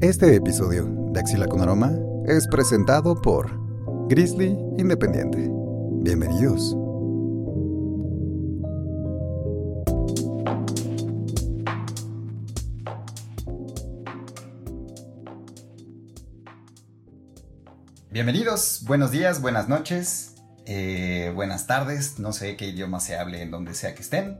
Este 0.00 0.36
episodio 0.36 0.84
de 1.10 1.18
Axila 1.18 1.48
con 1.48 1.60
Aroma 1.60 1.90
es 2.24 2.46
presentado 2.46 3.20
por 3.20 3.50
Grizzly 4.08 4.56
Independiente. 4.78 5.50
Bienvenidos. 6.04 6.76
Bienvenidos, 18.12 18.84
buenos 18.86 19.10
días, 19.10 19.42
buenas 19.42 19.68
noches, 19.68 20.36
eh, 20.66 21.32
buenas 21.34 21.66
tardes, 21.66 22.20
no 22.20 22.32
sé 22.32 22.56
qué 22.56 22.68
idioma 22.68 23.00
se 23.00 23.18
hable 23.18 23.42
en 23.42 23.50
donde 23.50 23.74
sea 23.74 23.96
que 23.96 24.02
estén, 24.02 24.38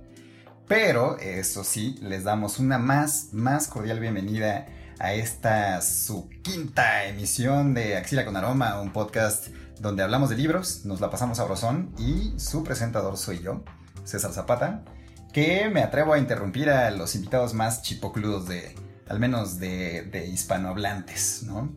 pero 0.69 1.19
eso 1.19 1.65
sí, 1.65 1.99
les 2.01 2.23
damos 2.23 2.61
una 2.61 2.79
más, 2.79 3.31
más 3.33 3.67
cordial 3.67 3.99
bienvenida 3.99 4.69
a 4.99 5.13
esta 5.15 5.81
su 5.81 6.29
quinta 6.43 7.05
emisión 7.05 7.75
de 7.75 7.97
Axila 7.97 8.25
con 8.25 8.37
Aroma, 8.37 8.81
un 8.81 8.93
podcast 8.93 9.49
donde 9.81 10.03
hablamos 10.03 10.31
de 10.31 10.37
libros, 10.37 10.85
nos 10.85 11.01
la 11.01 11.11
pasamos 11.11 11.39
a 11.39 11.45
brozón 11.45 11.95
y 11.99 12.39
su 12.39 12.65
presentador 12.65 13.17
soy 13.17 13.41
yo, 13.41 13.63
César 14.05 14.33
Zapata, 14.33 14.85
que 15.33 15.69
me 15.69 15.83
atrevo 15.83 16.15
a 16.15 16.19
interrumpir 16.19 16.71
a 16.71 16.91
los 16.91 17.15
invitados 17.15 17.55
más 17.55 17.83
chipocludos 17.83 18.49
de, 18.49 18.75
al 19.09 19.21
menos 19.21 19.61
de, 19.61 20.03
de 20.03 20.27
hispanohablantes, 20.27 21.45
¿no? 21.45 21.73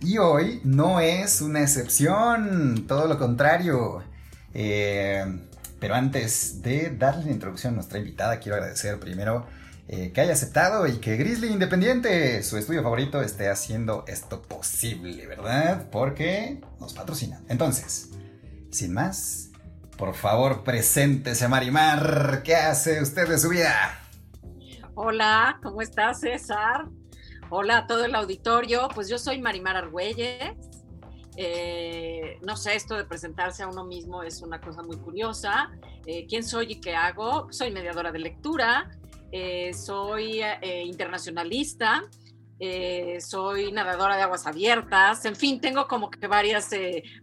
Y 0.00 0.18
hoy 0.18 0.60
no 0.64 1.00
es 1.00 1.40
una 1.40 1.62
excepción, 1.62 2.84
todo 2.86 3.06
lo 3.06 3.18
contrario. 3.18 4.02
Eh, 4.52 5.24
pero 5.80 5.94
antes 5.94 6.62
de 6.62 6.90
darle 6.90 7.26
la 7.26 7.30
introducción 7.32 7.74
a 7.74 7.76
nuestra 7.76 7.98
invitada, 7.98 8.38
quiero 8.38 8.56
agradecer 8.56 8.98
primero 8.98 9.46
eh, 9.86 10.12
que 10.12 10.20
haya 10.22 10.32
aceptado 10.32 10.86
y 10.86 10.98
que 10.98 11.16
Grizzly 11.16 11.48
Independiente, 11.48 12.42
su 12.42 12.56
estudio 12.56 12.82
favorito, 12.82 13.20
esté 13.20 13.48
haciendo 13.48 14.04
esto 14.08 14.40
posible, 14.40 15.26
¿verdad? 15.26 15.88
Porque 15.90 16.60
nos 16.80 16.94
patrocina. 16.94 17.42
Entonces, 17.48 18.10
sin 18.70 18.94
más, 18.94 19.50
por 19.98 20.14
favor, 20.14 20.64
preséntese 20.64 21.48
Marimar. 21.48 22.42
¿Qué 22.42 22.56
hace 22.56 23.02
usted 23.02 23.28
de 23.28 23.38
su 23.38 23.50
vida? 23.50 24.00
Hola, 24.94 25.58
¿cómo 25.62 25.82
estás, 25.82 26.20
César? 26.20 26.86
Hola 27.50 27.78
a 27.78 27.86
todo 27.86 28.04
el 28.04 28.14
auditorio. 28.14 28.88
Pues 28.94 29.08
yo 29.08 29.18
soy 29.18 29.40
Marimar 29.40 29.76
Argüelles. 29.76 30.56
Eh, 31.36 32.38
no 32.42 32.56
sé, 32.56 32.76
esto 32.76 32.96
de 32.96 33.04
presentarse 33.04 33.64
a 33.64 33.68
uno 33.68 33.84
mismo 33.84 34.22
es 34.22 34.40
una 34.40 34.60
cosa 34.60 34.82
muy 34.82 34.96
curiosa. 34.96 35.70
Eh, 36.06 36.26
¿Quién 36.28 36.44
soy 36.44 36.72
y 36.72 36.80
qué 36.80 36.94
hago? 36.94 37.48
Soy 37.50 37.70
mediadora 37.70 38.12
de 38.12 38.20
lectura, 38.20 38.90
eh, 39.36 39.74
soy 39.74 40.42
eh, 40.42 40.84
internacionalista, 40.86 42.04
eh, 42.60 43.18
soy 43.20 43.72
nadadora 43.72 44.14
de 44.14 44.22
aguas 44.22 44.46
abiertas, 44.46 45.24
en 45.24 45.34
fin, 45.34 45.60
tengo 45.60 45.88
como 45.88 46.08
que 46.08 46.28
varias 46.28 46.70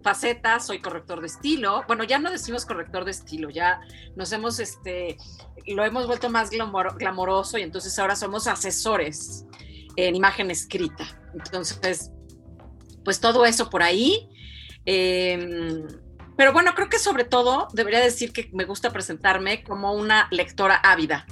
facetas, 0.04 0.68
soy 0.68 0.82
corrector 0.82 1.22
de 1.22 1.28
estilo, 1.28 1.86
bueno, 1.88 2.04
ya 2.04 2.20
no 2.20 2.30
decimos 2.30 2.66
corrector 2.66 3.06
de 3.06 3.12
estilo, 3.12 3.50
ya 3.50 3.80
nos 4.18 4.30
hemos, 4.34 4.60
este, 4.60 5.16
lo 5.68 5.86
hemos 5.86 6.06
vuelto 6.06 6.30
más 6.30 6.50
glamoroso 6.50 7.58
y 7.58 7.62
entonces 7.62 7.98
ahora 7.98 8.18
somos 8.18 8.46
asesores 8.46 9.46
en 9.96 10.14
imagen 10.14 10.52
escrita. 10.52 11.18
Entonces, 11.34 12.12
pues 13.06 13.22
todo 13.22 13.46
eso 13.46 13.70
por 13.70 13.84
ahí. 13.84 14.28
Em, 14.84 15.88
pero 16.36 16.52
bueno, 16.52 16.74
creo 16.76 16.90
que 16.90 17.00
sobre 17.00 17.24
todo 17.24 17.70
debería 17.72 18.02
decir 18.02 18.34
que 18.34 18.50
me 18.52 18.66
gusta 18.66 18.92
presentarme 18.92 19.64
como 19.64 19.94
una 19.94 20.28
lectora 20.30 20.76
ávida. 20.76 21.26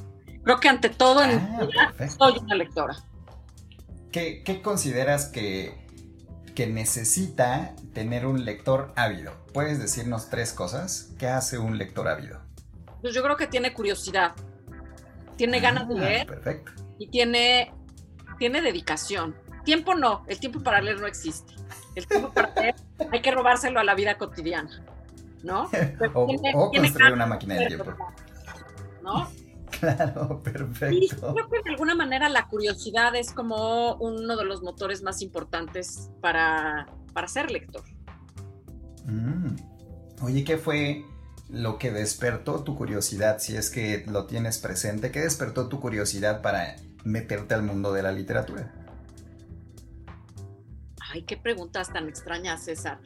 Creo 0.49 0.59
que 0.59 0.69
ante 0.69 0.89
todo 0.89 1.23
en 1.23 1.37
ah, 1.37 1.91
soy 2.17 2.39
una 2.39 2.55
lectora. 2.55 2.97
¿Qué, 4.11 4.61
consideras 4.63 5.27
que, 5.27 5.77
que 6.55 6.65
necesita 6.65 7.75
tener 7.93 8.25
un 8.25 8.45
lector 8.45 8.91
ávido? 8.95 9.31
¿Puedes 9.53 9.77
decirnos 9.77 10.31
tres 10.31 10.51
cosas? 10.51 11.13
¿Qué 11.19 11.27
hace 11.27 11.59
un 11.59 11.77
lector 11.77 12.07
ávido? 12.07 12.41
Pues 12.99 13.13
yo 13.13 13.21
creo 13.21 13.37
que 13.37 13.45
tiene 13.45 13.73
curiosidad, 13.73 14.33
tiene 15.37 15.59
ganas 15.59 15.87
de 15.87 15.99
ah, 15.99 16.01
leer 16.01 16.25
perfecto. 16.25 16.71
y 16.97 17.11
tiene, 17.11 17.71
tiene 18.39 18.63
dedicación. 18.63 19.35
Tiempo 19.63 19.93
no, 19.93 20.25
el 20.27 20.39
tiempo 20.39 20.61
para 20.61 20.81
leer 20.81 20.99
no 20.99 21.05
existe. 21.05 21.53
El 21.93 22.07
tiempo 22.07 22.33
para 22.33 22.51
leer 22.59 22.73
hay 23.11 23.21
que 23.21 23.29
robárselo 23.29 23.79
a 23.79 23.83
la 23.83 23.93
vida 23.93 24.17
cotidiana, 24.17 24.83
¿no? 25.43 25.69
o, 26.15 26.71
construir 26.71 27.13
una 27.13 27.27
máquina 27.27 27.53
de 27.53 27.67
tiempo. 27.67 27.93
¿No? 29.03 29.29
Claro, 29.79 30.41
perfecto. 30.43 31.33
creo 31.33 31.49
que 31.49 31.61
de 31.63 31.69
alguna 31.71 31.95
manera 31.95 32.29
la 32.29 32.47
curiosidad 32.47 33.15
es 33.15 33.31
como 33.31 33.95
uno 33.95 34.35
de 34.35 34.45
los 34.45 34.61
motores 34.61 35.01
más 35.01 35.21
importantes 35.21 36.09
para, 36.21 36.87
ser 37.27 37.51
lector. 37.51 37.83
Mm. 39.05 39.55
Oye, 40.21 40.43
¿qué 40.43 40.57
fue 40.57 41.05
lo 41.49 41.77
que 41.77 41.91
despertó 41.91 42.63
tu 42.63 42.75
curiosidad? 42.75 43.39
Si 43.39 43.55
es 43.55 43.69
que 43.69 44.05
lo 44.07 44.25
tienes 44.25 44.57
presente, 44.59 45.11
¿qué 45.11 45.21
despertó 45.21 45.67
tu 45.69 45.79
curiosidad 45.79 46.41
para 46.41 46.75
meterte 47.03 47.53
al 47.53 47.63
mundo 47.63 47.93
de 47.93 48.03
la 48.03 48.11
literatura? 48.11 48.73
Ay, 51.11 51.23
qué 51.23 51.37
preguntas 51.37 51.91
tan 51.91 52.07
extrañas, 52.07 52.65
César. 52.65 52.99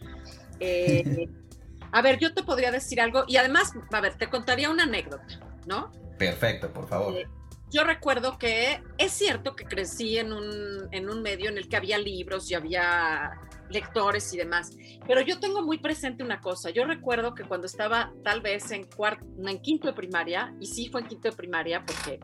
Eh, 0.59 1.29
a 1.91 2.01
ver, 2.01 2.19
yo 2.19 2.33
te 2.33 2.43
podría 2.43 2.71
decir 2.71 2.99
algo 2.99 3.23
y 3.27 3.37
además, 3.37 3.73
a 3.91 4.01
ver, 4.01 4.15
te 4.15 4.29
contaría 4.29 4.69
una 4.69 4.83
anécdota, 4.83 5.39
¿no? 5.65 5.91
Perfecto, 6.17 6.71
por 6.71 6.87
favor. 6.87 7.15
Eh, 7.15 7.27
yo 7.73 7.83
recuerdo 7.83 8.37
que 8.37 8.83
es 8.99 9.11
cierto 9.11 9.55
que 9.55 9.65
crecí 9.65 10.17
en 10.17 10.31
un, 10.31 10.87
en 10.91 11.09
un 11.09 11.23
medio 11.23 11.49
en 11.49 11.57
el 11.57 11.67
que 11.67 11.75
había 11.75 11.97
libros 11.97 12.51
y 12.51 12.53
había 12.53 13.31
lectores 13.69 14.31
y 14.33 14.37
demás, 14.37 14.77
pero 15.07 15.21
yo 15.21 15.39
tengo 15.39 15.63
muy 15.63 15.79
presente 15.79 16.23
una 16.23 16.39
cosa. 16.39 16.69
Yo 16.69 16.85
recuerdo 16.85 17.33
que 17.33 17.43
cuando 17.43 17.65
estaba 17.65 18.13
tal 18.23 18.41
vez 18.41 18.69
en, 18.71 18.85
cuarto, 18.85 19.25
en 19.43 19.59
quinto 19.59 19.87
de 19.87 19.93
primaria, 19.93 20.53
y 20.59 20.67
sí 20.67 20.89
fue 20.89 21.01
en 21.01 21.07
quinto 21.07 21.29
de 21.29 21.35
primaria, 21.35 21.83
porque 21.83 22.19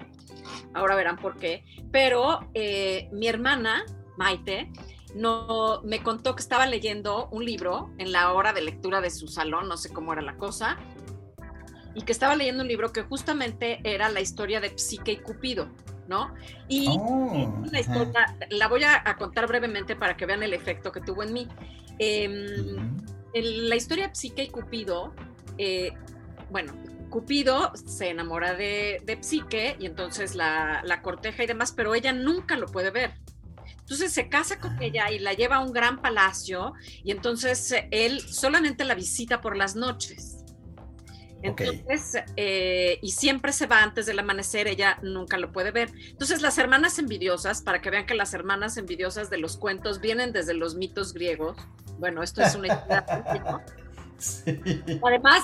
ahora 0.75 0.95
verán 0.95 1.17
por 1.17 1.37
qué, 1.37 1.65
pero 1.91 2.51
eh, 2.53 3.09
mi 3.11 3.27
hermana, 3.27 3.83
Maite, 4.17 4.71
no, 5.15 5.81
me 5.83 6.03
contó 6.03 6.35
que 6.35 6.41
estaba 6.41 6.67
leyendo 6.67 7.27
un 7.31 7.43
libro 7.43 7.91
en 7.97 8.11
la 8.11 8.33
hora 8.33 8.53
de 8.53 8.61
lectura 8.61 9.01
de 9.01 9.09
su 9.09 9.27
salón, 9.27 9.67
no 9.67 9.77
sé 9.77 9.91
cómo 9.91 10.13
era 10.13 10.21
la 10.21 10.37
cosa, 10.37 10.77
y 11.95 12.03
que 12.03 12.11
estaba 12.11 12.35
leyendo 12.35 12.63
un 12.63 12.67
libro 12.67 12.91
que 12.91 13.03
justamente 13.03 13.79
era 13.83 14.09
la 14.09 14.21
historia 14.21 14.59
de 14.59 14.77
Psique 14.77 15.11
y 15.11 15.17
Cupido, 15.17 15.69
¿no? 16.07 16.33
Y 16.67 16.87
oh, 16.89 17.63
la 17.71 17.79
historia, 17.79 18.37
la 18.49 18.67
voy 18.67 18.83
a, 18.83 19.03
contar 19.17 19.47
brevemente 19.47 19.95
para 19.95 20.15
que 20.15 20.25
vean 20.25 20.43
el 20.43 20.53
efecto 20.53 20.91
que 20.91 21.01
tuvo 21.01 21.23
en 21.23 21.33
mí. 21.33 21.47
Em, 21.97 22.97
la 23.33 23.75
historia 23.75 24.07
de 24.07 24.15
Psique 24.15 24.43
y 24.43 24.49
Cupido, 24.49 25.13
eh, 25.57 25.91
bueno, 26.49 26.73
Cupido 27.09 27.71
se 27.75 28.09
enamora 28.09 28.53
de, 28.53 29.01
de 29.05 29.21
Psique 29.21 29.75
y 29.79 29.85
entonces 29.85 30.35
la, 30.35 30.81
la, 30.83 31.01
corteja 31.01 31.43
y 31.43 31.47
demás, 31.47 31.73
pero 31.75 31.95
ella 31.95 32.13
nunca 32.13 32.55
lo 32.55 32.67
puede 32.67 32.91
ver. 32.91 33.13
Entonces 33.79 34.13
se 34.13 34.29
casa 34.29 34.59
con 34.59 34.73
ah. 34.73 34.79
ella 34.81 35.11
y 35.11 35.17
la 35.17 35.33
lleva 35.33 35.57
a 35.57 35.59
un 35.61 35.73
gran 35.73 36.01
palacio 36.01 36.73
y 37.03 37.11
entonces 37.11 37.73
él 37.89 38.21
solamente 38.21 38.85
la 38.85 38.93
visita 38.93 39.41
por 39.41 39.57
las 39.57 39.75
noches. 39.75 40.38
Entonces, 41.41 42.23
eh, 42.35 42.99
y 43.01 43.11
siempre 43.11 43.53
se 43.53 43.67
va 43.67 43.81
antes 43.81 44.05
del 44.05 44.19
amanecer, 44.19 44.67
ella 44.67 44.99
nunca 45.01 45.37
lo 45.37 45.51
puede 45.51 45.71
ver. 45.71 45.89
Entonces, 46.09 46.41
las 46.41 46.57
hermanas 46.57 46.99
envidiosas, 46.99 47.61
para 47.61 47.81
que 47.81 47.89
vean 47.89 48.05
que 48.05 48.13
las 48.13 48.33
hermanas 48.33 48.77
envidiosas 48.77 49.29
de 49.29 49.37
los 49.37 49.57
cuentos 49.57 50.01
vienen 50.01 50.33
desde 50.33 50.53
los 50.53 50.75
mitos 50.75 51.13
griegos. 51.13 51.57
Bueno, 51.97 52.23
esto 52.23 52.41
es 52.41 52.55
una 52.55 52.67
idea. 52.67 53.05
Además, 55.03 55.43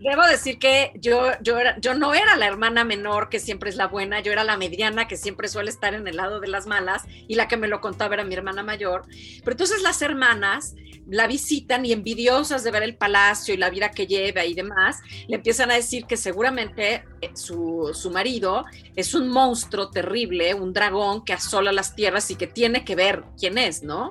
debo 0.00 0.26
decir 0.26 0.58
que 0.58 0.92
yo, 0.94 1.32
yo, 1.42 1.58
era, 1.58 1.78
yo 1.78 1.94
no 1.94 2.14
era 2.14 2.36
la 2.36 2.46
hermana 2.46 2.84
menor 2.84 3.28
que 3.28 3.38
siempre 3.38 3.70
es 3.70 3.76
la 3.76 3.86
buena, 3.86 4.20
yo 4.20 4.32
era 4.32 4.44
la 4.44 4.56
mediana 4.56 5.06
que 5.06 5.16
siempre 5.16 5.48
suele 5.48 5.70
estar 5.70 5.94
en 5.94 6.06
el 6.08 6.16
lado 6.16 6.40
de 6.40 6.48
las 6.48 6.66
malas 6.66 7.04
y 7.28 7.34
la 7.34 7.48
que 7.48 7.56
me 7.56 7.68
lo 7.68 7.80
contaba 7.80 8.14
era 8.14 8.24
mi 8.24 8.34
hermana 8.34 8.62
mayor. 8.62 9.04
Pero 9.40 9.52
entonces 9.52 9.82
las 9.82 10.00
hermanas 10.00 10.74
la 11.06 11.26
visitan 11.26 11.84
y 11.84 11.92
envidiosas 11.92 12.64
de 12.64 12.70
ver 12.70 12.82
el 12.82 12.96
palacio 12.96 13.54
y 13.54 13.56
la 13.56 13.70
vida 13.70 13.90
que 13.90 14.06
lleva 14.06 14.44
y 14.44 14.54
demás, 14.54 15.00
le 15.28 15.36
empiezan 15.36 15.70
a 15.70 15.74
decir 15.74 16.06
que 16.06 16.16
seguramente 16.16 17.04
eh, 17.20 17.30
su, 17.34 17.90
su 17.94 18.10
marido 18.10 18.64
es 18.96 19.14
un 19.14 19.28
monstruo 19.28 19.90
terrible, 19.90 20.54
un 20.54 20.72
dragón 20.72 21.24
que 21.24 21.32
asola 21.32 21.72
las 21.72 21.94
tierras 21.94 22.30
y 22.30 22.36
que 22.36 22.46
tiene 22.46 22.84
que 22.84 22.94
ver 22.94 23.24
quién 23.38 23.58
es, 23.58 23.82
¿no? 23.82 24.10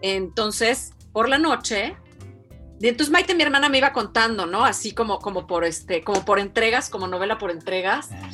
Entonces, 0.00 0.92
por 1.12 1.28
la 1.28 1.38
noche, 1.38 1.96
entonces 2.88 3.12
Maite, 3.12 3.34
mi 3.34 3.42
hermana, 3.42 3.68
me 3.68 3.78
iba 3.78 3.92
contando, 3.92 4.46
¿no? 4.46 4.64
Así 4.64 4.92
como, 4.92 5.18
como 5.18 5.46
por 5.46 5.64
este, 5.64 6.02
como 6.02 6.24
por 6.24 6.38
entregas, 6.38 6.90
como 6.90 7.06
novela 7.06 7.38
por 7.38 7.50
entregas, 7.50 8.08
ah. 8.12 8.28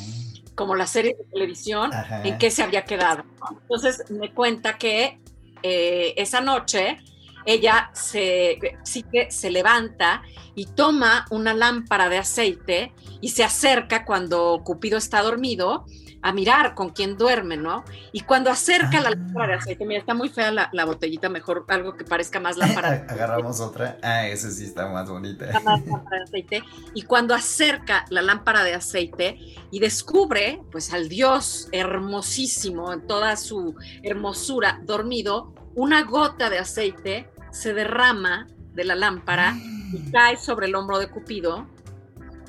como 0.55 0.75
la 0.75 0.87
serie 0.87 1.15
de 1.19 1.25
televisión, 1.25 1.91
en 2.25 2.39
qué 2.39 2.51
se 2.51 2.63
había 2.63 2.85
quedado. 2.85 3.25
Entonces 3.63 4.11
me 4.11 4.33
cuenta 4.33 4.79
que 4.79 5.21
eh, 5.63 6.15
esa 6.17 6.41
noche 6.41 6.99
ella 7.45 7.91
se, 7.95 8.59
sí 8.83 9.03
que 9.03 9.31
se 9.31 9.51
levanta 9.51 10.23
y 10.55 10.67
toma 10.67 11.27
una 11.31 11.55
lámpara 11.55 12.09
de 12.09 12.19
aceite 12.19 12.93
y 13.21 13.31
se 13.31 13.45
acerca 13.45 14.05
cuando 14.05 14.63
Cupido 14.65 14.99
está 14.99 15.23
dormido 15.23 15.85
a 16.23 16.33
mirar 16.33 16.75
con 16.75 16.91
quién 16.91 17.17
duerme, 17.17 17.57
¿no? 17.57 17.85
Y 18.13 18.23
cuando 18.23 18.51
acerca 18.51 19.01
la 19.01 19.11
lámpara 19.11 19.47
de 19.49 19.55
ah. 19.55 19.59
aceite, 19.59 19.87
mira, 19.87 20.01
está 20.01 20.15
muy 20.15 20.29
fea 20.29 20.51
la, 20.51 20.85
botellita, 20.85 21.29
mejor 21.29 21.65
algo 21.69 21.97
que 21.97 22.05
parezca 22.05 22.41
más 22.41 22.57
lámpara. 22.57 23.07
Agarramos 23.09 23.61
otra. 23.61 23.99
Ah, 24.03 24.27
esa 24.27 24.51
sí 24.51 24.65
está 24.65 24.89
más 24.89 25.09
bonita. 25.09 25.47
Más 25.61 25.87
lámpara 25.87 26.19
de 26.19 26.23
aceite. 26.25 26.65
Y 26.95 27.03
cuando 27.03 27.35
acerca 27.35 28.05
la 28.11 28.23
lámpara 28.23 28.65
de 28.65 28.75
aceite 28.75 29.39
y 29.71 29.79
descubre, 29.79 30.61
pues, 30.73 30.93
al 30.93 31.09
Dios 31.09 31.69
hermosísimo 31.73 32.93
en 32.93 33.07
toda 33.07 33.37
su 33.37 33.77
hermosura, 34.03 34.81
dormido, 34.83 35.55
una 35.79 36.03
gota 36.03 36.51
de 36.51 36.59
aceite 36.59 37.31
se 37.53 37.73
derrama 37.73 38.49
de 38.75 38.85
la 38.85 38.97
lámpara 38.97 39.57
y 39.57 39.99
mm. 39.99 40.11
cae 40.11 40.37
sobre 40.37 40.67
el 40.67 40.75
hombro 40.75 40.99
de 40.99 41.09
Cupido, 41.09 41.69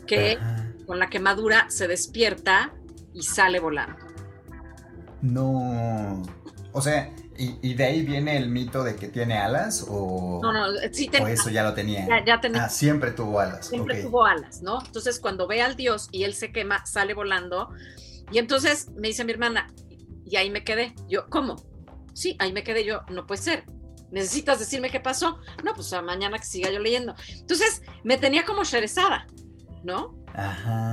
que 0.07 0.39
con 0.87 0.97
la 0.97 1.11
quemadura 1.11 1.69
se 1.69 1.87
despierta 1.87 2.73
y 3.13 3.21
sale 3.21 3.59
volando. 3.59 3.99
No. 5.21 6.23
O 6.71 6.81
sea, 6.81 7.13
¿y, 7.37 7.73
de 7.75 7.83
ahí 7.83 8.03
viene 8.03 8.35
el 8.35 8.49
mito 8.49 8.83
de 8.83 8.95
que 8.95 9.07
tiene 9.07 9.37
alas? 9.37 9.85
¿O, 9.87 10.39
no, 10.41 10.51
no, 10.51 10.65
sí 10.91 11.07
o 11.21 11.27
eso 11.27 11.51
ya 11.51 11.63
lo 11.63 11.75
tenía? 11.75 12.07
Ya, 12.25 12.41
tenía. 12.41 12.65
Ah, 12.65 12.69
siempre 12.69 13.11
tuvo 13.11 13.39
alas. 13.39 13.67
Siempre 13.67 14.01
tuvo 14.01 14.25
alas, 14.25 14.63
¿no? 14.63 14.83
Entonces, 14.83 15.19
cuando 15.19 15.45
ve 15.45 15.61
al 15.61 15.75
dios 15.75 16.09
y 16.11 16.23
él 16.23 16.33
se 16.33 16.51
quema, 16.51 16.83
sale 16.87 17.13
volando. 17.13 17.69
Y 18.31 18.39
entonces 18.39 18.89
me 18.95 19.09
dice 19.09 19.23
mi 19.23 19.33
hermana, 19.33 19.71
y 20.25 20.35
ahí 20.37 20.49
me 20.49 20.63
quedé. 20.63 20.95
Yo, 21.07 21.29
¿cómo? 21.29 21.68
Sí, 22.19 22.35
ahí 22.39 22.51
me 22.51 22.63
quedé 22.63 22.83
yo. 22.83 23.03
No 23.09 23.25
puede 23.25 23.41
ser. 23.41 23.63
¿Necesitas 24.11 24.59
decirme 24.59 24.89
qué 24.89 24.99
pasó? 24.99 25.39
No, 25.63 25.73
pues 25.73 25.93
a 25.93 26.01
mañana 26.01 26.37
que 26.37 26.43
siga 26.43 26.69
yo 26.69 26.79
leyendo. 26.79 27.15
Entonces, 27.29 27.81
me 28.03 28.17
tenía 28.17 28.43
como 28.43 28.65
sherezada, 28.65 29.25
¿no? 29.85 30.17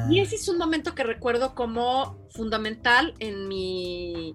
Y 0.08 0.20
ese 0.20 0.36
es 0.36 0.46
un 0.46 0.56
momento 0.56 0.94
que 0.94 1.02
recuerdo 1.02 1.56
como 1.56 2.28
fundamental 2.30 3.14
en 3.18 3.48
mi, 3.48 4.34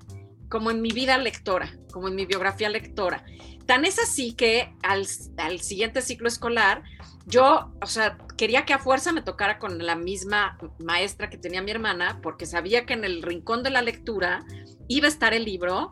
como 0.49 0.69
en 0.69 0.81
mi 0.81 0.89
vida 0.89 1.17
lectora, 1.17 1.73
como 1.93 2.09
en 2.09 2.15
mi 2.15 2.25
biografía 2.25 2.67
lectora. 2.67 3.23
Tan 3.65 3.85
es 3.85 3.97
así 3.97 4.33
que 4.33 4.75
al, 4.83 5.07
al 5.37 5.61
siguiente 5.61 6.01
ciclo 6.01 6.27
escolar, 6.27 6.83
yo, 7.25 7.71
o 7.81 7.87
sea, 7.87 8.17
quería 8.35 8.65
que 8.65 8.73
a 8.73 8.79
fuerza 8.79 9.13
me 9.13 9.21
tocara 9.21 9.59
con 9.59 9.85
la 9.85 9.95
misma 9.95 10.57
maestra 10.77 11.29
que 11.29 11.37
tenía 11.37 11.61
mi 11.61 11.71
hermana, 11.71 12.19
porque 12.21 12.45
sabía 12.45 12.85
que 12.85 12.93
en 12.93 13.05
el 13.05 13.21
rincón 13.21 13.63
de 13.63 13.69
la 13.69 13.81
lectura 13.81 14.43
iba 14.89 15.05
a 15.05 15.09
estar 15.09 15.33
el 15.33 15.45
libro 15.45 15.89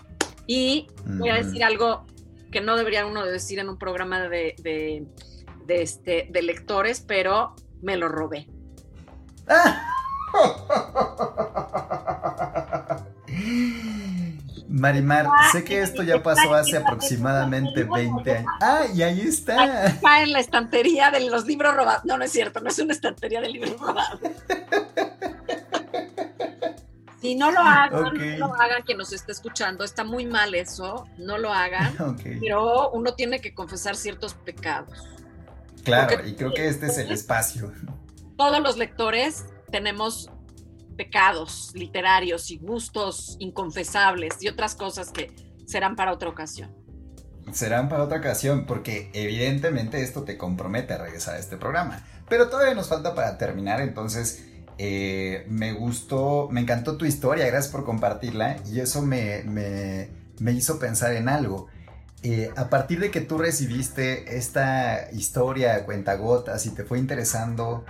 y 0.50 0.88
voy 1.06 1.30
a 1.30 1.36
decir 1.36 1.64
algo 1.64 2.06
que 2.52 2.60
no 2.60 2.76
debería 2.76 3.06
uno 3.06 3.24
decir 3.24 3.60
en 3.60 3.70
un 3.70 3.78
programa 3.78 4.22
de, 4.22 4.56
de, 4.58 5.06
de, 5.68 5.82
este, 5.84 6.28
de 6.32 6.42
lectores, 6.42 7.02
pero 7.02 7.54
me 7.84 7.98
lo 7.98 8.10
robé. 8.10 8.48
Marimar, 14.68 15.28
sé 15.52 15.64
que 15.64 15.84
esto 15.84 16.02
ya 16.02 16.24
pasó 16.24 16.52
hace 16.56 16.78
aproximadamente 16.78 17.84
20 17.84 18.38
años. 18.38 18.52
Ah, 18.60 18.86
y 18.92 19.04
ahí 19.04 19.22
está. 19.22 19.86
Está 19.86 20.24
en 20.24 20.32
la 20.32 20.40
estantería 20.40 21.12
de 21.12 21.30
los 21.30 21.46
libros 21.46 21.76
robados. 21.76 22.06
No, 22.06 22.18
no 22.18 22.24
es 22.24 22.32
cierto, 22.32 22.60
no 22.60 22.70
es 22.70 22.80
una 22.80 22.94
estantería 22.94 23.40
de 23.40 23.50
libros 23.50 23.80
robados. 23.80 24.20
Si 27.22 27.36
no 27.36 27.52
lo 27.52 27.60
hagan, 27.60 28.14
no 28.40 28.48
lo 28.48 28.56
hagan 28.56 28.82
quien 28.84 28.98
nos 28.98 29.12
esté 29.12 29.34
escuchando. 29.34 29.84
Está 29.84 30.04
muy 30.04 30.26
mal 30.26 30.56
eso, 30.56 31.06
no 31.18 31.38
lo 31.38 31.52
hagan. 31.52 31.96
Pero 32.40 32.92
uno 32.92 33.14
tiene 33.14 33.42
que 33.42 33.54
confesar 33.54 33.96
ciertos 33.96 34.34
pecados. 34.34 35.08
Claro, 35.84 36.26
y 36.26 36.36
creo 36.36 36.54
que 36.54 36.68
este 36.68 36.88
es 36.88 36.98
el 36.98 37.12
espacio 37.12 37.72
todos 38.40 38.62
los 38.62 38.78
lectores 38.78 39.44
tenemos 39.70 40.32
pecados 40.96 41.72
literarios 41.74 42.50
y 42.52 42.58
gustos 42.58 43.36
inconfesables 43.40 44.42
y 44.42 44.48
otras 44.48 44.76
cosas 44.76 45.12
que 45.12 45.36
serán 45.68 45.98
para 45.98 46.14
otra 46.14 46.30
ocasión. 46.30 46.74
Serán 47.52 47.90
para 47.90 48.04
otra 48.04 48.20
ocasión 48.20 48.66
porque 48.66 49.12
evidentemente 49.14 50.02
esto 50.02 50.24
te 50.24 50.38
compromete 50.38 50.94
a 50.94 51.00
regresar 51.00 51.36
a 51.36 51.40
este 51.40 51.58
programa. 51.58 52.06
Pero 52.30 52.50
todavía 52.50 52.74
nos 52.76 52.88
falta 52.88 53.14
para 53.14 53.38
terminar, 53.38 53.82
entonces 53.82 54.49
eh, 54.80 55.46
me 55.50 55.74
gustó, 55.74 56.48
me 56.50 56.62
encantó 56.62 56.98
tu 56.98 57.06
historia, 57.06 57.46
gracias 57.46 57.72
por 57.72 57.86
compartirla 57.86 58.58
y 58.72 58.80
eso 58.80 59.02
me, 59.02 59.44
me, 59.44 60.52
hizo 60.52 60.80
pensar 60.80 61.14
en 61.14 61.30
algo. 61.30 61.68
Eh, 62.24 62.50
a 62.56 62.70
partir 62.70 63.00
de 63.00 63.12
que 63.12 63.22
tú 63.22 63.38
recibiste 63.38 64.38
esta 64.38 65.12
historia, 65.12 65.86
cuentagotas 65.86 66.66
y 66.66 66.72
te 66.72 66.84
fue 66.84 66.98
interesando 66.98 67.86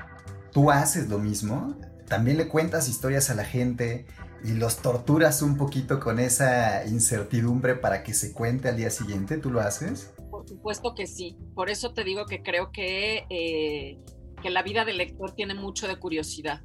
tú 0.52 0.72
haces 0.72 1.10
lo 1.10 1.20
mismo, 1.20 1.76
también 2.08 2.38
le 2.38 2.48
cuentas 2.48 2.90
historias 2.90 3.30
a 3.30 3.36
la 3.36 3.46
gente 3.46 4.06
y 4.44 4.54
los 4.54 4.78
torturas 4.78 5.42
un 5.42 5.58
poquito 5.58 6.00
con 6.00 6.20
esa 6.20 6.86
incertidumbre 6.86 7.76
para 7.76 8.04
que 8.04 8.14
se 8.14 8.34
cuente 8.34 8.70
al 8.70 8.78
día 8.78 8.90
siguiente, 8.90 9.38
¿tú 9.38 9.52
lo 9.52 9.62
haces? 9.62 10.14
Por 10.32 10.48
supuesto 10.48 10.96
que 10.96 11.08
sí, 11.08 11.38
por 11.56 11.70
eso 11.70 11.94
te 11.94 12.04
digo 12.04 12.26
que 12.26 12.42
creo 12.42 12.72
que, 12.72 13.26
eh, 13.30 14.00
que 14.42 14.50
la 14.50 14.64
vida 14.64 14.86
del 14.86 14.98
lector 14.98 15.34
tiene 15.36 15.54
mucho 15.54 15.88
de 15.88 15.98
curiosidad, 15.98 16.62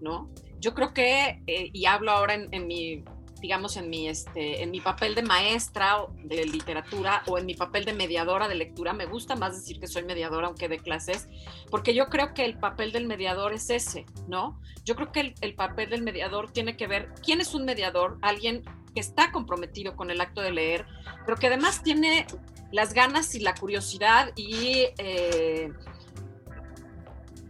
¿no? 0.00 0.30
Yo 0.60 0.74
creo 0.74 0.92
que, 0.92 1.42
eh, 1.46 1.70
y 1.72 1.86
hablo 1.86 2.10
ahora 2.10 2.34
en 2.34 2.66
mi 2.66 3.04
digamos, 3.40 3.76
en 3.76 3.88
mi, 3.88 4.08
este, 4.08 4.62
en 4.62 4.70
mi 4.70 4.80
papel 4.80 5.14
de 5.14 5.22
maestra 5.22 6.06
de 6.24 6.44
literatura 6.46 7.22
o 7.26 7.38
en 7.38 7.46
mi 7.46 7.54
papel 7.54 7.84
de 7.84 7.92
mediadora 7.92 8.48
de 8.48 8.54
lectura, 8.54 8.92
me 8.92 9.06
gusta 9.06 9.36
más 9.36 9.54
decir 9.54 9.78
que 9.78 9.86
soy 9.86 10.04
mediadora 10.04 10.48
aunque 10.48 10.68
de 10.68 10.78
clases, 10.78 11.28
porque 11.70 11.94
yo 11.94 12.08
creo 12.08 12.34
que 12.34 12.44
el 12.44 12.58
papel 12.58 12.92
del 12.92 13.06
mediador 13.06 13.52
es 13.52 13.70
ese, 13.70 14.06
¿no? 14.26 14.60
Yo 14.84 14.96
creo 14.96 15.12
que 15.12 15.34
el, 15.40 15.54
papel 15.54 15.90
del 15.90 16.02
mediador 16.02 16.50
tiene 16.50 16.76
que 16.76 16.86
ver, 16.86 17.12
¿quién 17.24 17.40
es 17.40 17.54
un 17.54 17.64
mediador? 17.64 18.18
Alguien 18.22 18.62
que 18.94 19.00
está 19.00 19.30
comprometido 19.32 19.96
con 19.96 20.10
el 20.10 20.20
acto 20.20 20.40
de 20.40 20.52
leer, 20.52 20.86
pero 21.24 21.36
que 21.36 21.46
además 21.46 21.82
tiene 21.82 22.26
las 22.72 22.92
ganas 22.92 23.34
y 23.34 23.40
la 23.40 23.54
curiosidad 23.54 24.32
y 24.36 24.86
eh, 24.98 25.72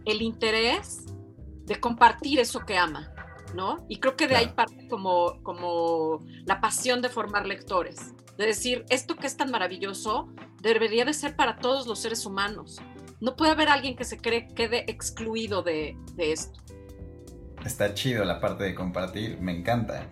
el 0.05 0.21
interés 0.21 1.05
de 1.69 1.79
compartir 1.79 2.39
eso 2.39 2.59
que 2.65 2.77
ama. 2.77 3.13
¿no? 3.53 3.85
Y 3.87 3.99
creo 3.99 4.15
que 4.15 4.27
de 4.27 4.35
ahí 4.35 4.47
parte 4.49 4.87
como, 4.87 5.41
como 5.43 6.19
la 6.45 6.61
pasión 6.61 7.01
de 7.01 7.09
formar 7.09 7.47
lectores, 7.47 8.13
de 8.37 8.45
decir, 8.45 8.85
esto 8.89 9.15
que 9.15 9.27
es 9.27 9.37
tan 9.37 9.49
maravilloso 9.49 10.29
debería 10.61 11.05
de 11.05 11.13
ser 11.13 11.35
para 11.35 11.57
todos 11.57 11.87
los 11.87 11.99
seres 11.99 12.25
humanos. 12.25 12.79
No 13.19 13.35
puede 13.35 13.51
haber 13.51 13.69
alguien 13.69 13.95
que 13.95 14.05
se 14.05 14.17
cree 14.17 14.47
quede 14.47 14.85
excluido 14.89 15.61
de, 15.61 15.97
esto. 16.17 16.59
Está 17.65 17.93
chido 17.93 18.23
la 18.23 18.39
parte 18.39 18.63
de 18.63 18.75
compartir, 18.75 19.39
me 19.41 19.57
encanta. 19.57 20.07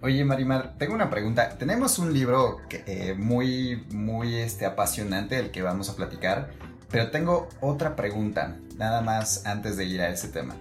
Oye, 0.00 0.24
Marimar, 0.24 0.76
tengo 0.78 0.94
una 0.94 1.10
pregunta. 1.10 1.56
Tenemos 1.58 1.98
un 1.98 2.12
libro 2.12 2.58
eh, 2.70 3.14
muy, 3.16 3.86
muy 3.90 4.36
este, 4.36 4.66
apasionante 4.66 5.36
del 5.36 5.50
que 5.50 5.62
vamos 5.62 5.88
a 5.88 5.96
platicar, 5.96 6.50
pero 6.90 7.10
tengo 7.10 7.48
otra 7.60 7.96
pregunta, 7.96 8.58
nada 8.76 9.00
más 9.00 9.46
antes 9.46 9.76
de 9.76 9.86
ir 9.86 10.00
a 10.02 10.10
ese 10.10 10.28
tema. 10.28 10.54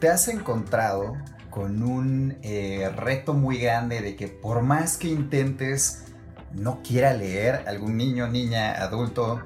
¿Te 0.00 0.08
has 0.08 0.28
encontrado 0.28 1.16
con 1.50 1.82
un 1.82 2.38
eh, 2.42 2.88
reto 2.94 3.34
muy 3.34 3.58
grande 3.58 4.00
de 4.00 4.14
que 4.14 4.28
por 4.28 4.62
más 4.62 4.96
que 4.96 5.08
intentes, 5.08 6.04
no 6.52 6.82
quiera 6.82 7.12
leer 7.12 7.64
algún 7.66 7.96
niño, 7.96 8.28
niña, 8.28 8.82
adulto. 8.82 9.42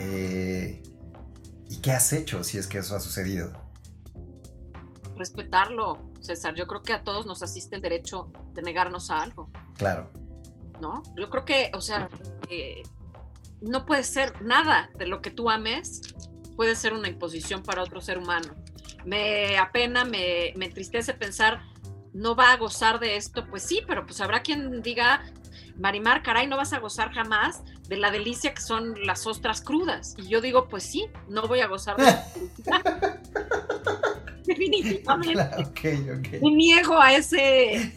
Eh, 0.00 0.82
¿Y 1.68 1.80
qué 1.80 1.92
has 1.92 2.12
hecho 2.12 2.44
si 2.44 2.58
es 2.58 2.66
que 2.66 2.78
eso 2.78 2.94
ha 2.94 3.00
sucedido? 3.00 3.52
Respetarlo, 5.16 6.12
César. 6.20 6.54
Yo 6.54 6.66
creo 6.66 6.82
que 6.82 6.92
a 6.92 7.02
todos 7.02 7.26
nos 7.26 7.42
asiste 7.42 7.76
el 7.76 7.82
derecho 7.82 8.30
de 8.52 8.62
negarnos 8.62 9.10
a 9.10 9.22
algo. 9.22 9.50
Claro. 9.76 10.10
¿No? 10.80 11.02
Yo 11.16 11.30
creo 11.30 11.44
que, 11.44 11.70
o 11.74 11.80
sea, 11.80 12.08
eh, 12.50 12.82
no 13.62 13.86
puede 13.86 14.04
ser 14.04 14.42
nada 14.42 14.90
de 14.98 15.06
lo 15.06 15.22
que 15.22 15.30
tú 15.30 15.48
ames, 15.48 16.02
puede 16.54 16.76
ser 16.76 16.92
una 16.92 17.08
imposición 17.08 17.62
para 17.62 17.82
otro 17.82 18.00
ser 18.02 18.18
humano 18.18 18.54
me 19.04 19.58
apena, 19.58 20.04
me, 20.04 20.52
me 20.56 20.66
entristece 20.66 21.14
pensar, 21.14 21.62
no 22.12 22.34
va 22.34 22.52
a 22.52 22.56
gozar 22.56 22.98
de 22.98 23.16
esto, 23.16 23.46
pues 23.46 23.62
sí, 23.62 23.82
pero 23.86 24.06
pues 24.06 24.20
habrá 24.20 24.42
quien 24.42 24.82
diga, 24.82 25.22
Marimar, 25.78 26.22
caray, 26.22 26.46
no 26.46 26.56
vas 26.56 26.72
a 26.72 26.78
gozar 26.78 27.12
jamás 27.12 27.62
de 27.88 27.96
la 27.98 28.10
delicia 28.10 28.54
que 28.54 28.62
son 28.62 28.94
las 29.04 29.26
ostras 29.26 29.60
crudas. 29.60 30.14
Y 30.16 30.28
yo 30.28 30.40
digo, 30.40 30.68
pues 30.68 30.84
sí, 30.84 31.06
no 31.28 31.42
voy 31.46 31.60
a 31.60 31.66
gozar 31.66 31.96
de 31.96 32.04
la 32.04 33.20
Definitivamente. 34.46 36.38
Me 36.42 36.50
niego 36.50 36.98
a 37.00 37.12
ese 37.12 37.92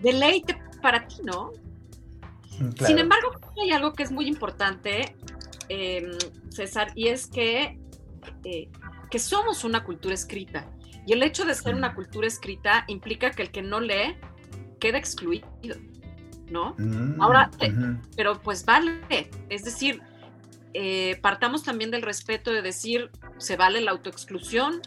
deleite 0.00 0.60
para 0.82 1.06
ti, 1.06 1.16
¿no? 1.22 1.52
Mm, 2.58 2.84
Sin 2.84 2.98
embargo, 2.98 3.30
hay 3.62 3.70
algo 3.70 3.94
que 3.94 4.02
es 4.02 4.10
muy 4.10 4.26
importante, 4.26 5.16
em, 5.68 6.18
César, 6.50 6.92
y 6.94 7.08
es 7.08 7.26
que 7.26 7.78
eh, 8.44 8.68
que 9.14 9.20
somos 9.20 9.62
una 9.62 9.84
cultura 9.84 10.12
escrita. 10.12 10.66
Y 11.06 11.12
el 11.12 11.22
hecho 11.22 11.44
de 11.44 11.54
ser 11.54 11.76
una 11.76 11.94
cultura 11.94 12.26
escrita 12.26 12.82
implica 12.88 13.30
que 13.30 13.42
el 13.42 13.52
que 13.52 13.62
no 13.62 13.78
lee 13.78 14.16
queda 14.80 14.98
excluido, 14.98 15.46
¿no? 16.50 16.74
Mm, 16.76 17.22
Ahora, 17.22 17.48
pero 18.16 18.42
pues 18.42 18.64
vale, 18.64 19.30
es 19.50 19.62
decir, 19.62 20.02
eh, 20.72 21.16
partamos 21.22 21.62
también 21.62 21.92
del 21.92 22.02
respeto 22.02 22.50
de 22.50 22.60
decir, 22.60 23.12
¿se 23.38 23.56
vale 23.56 23.82
la 23.82 23.92
autoexclusión? 23.92 24.82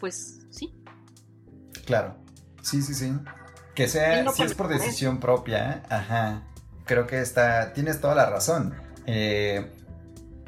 Pues 0.00 0.40
sí. 0.50 0.74
Claro, 1.86 2.16
sí, 2.60 2.82
sí, 2.82 2.94
sí. 2.94 3.12
Que 3.76 3.86
sea, 3.86 4.28
si 4.32 4.42
es 4.42 4.54
por 4.54 4.66
decisión 4.66 5.20
propia, 5.20 5.84
ajá, 5.88 6.42
creo 6.84 7.06
que 7.06 7.20
está, 7.20 7.72
tienes 7.74 8.00
toda 8.00 8.16
la 8.16 8.28
razón. 8.28 8.74
Eh, 9.06 9.70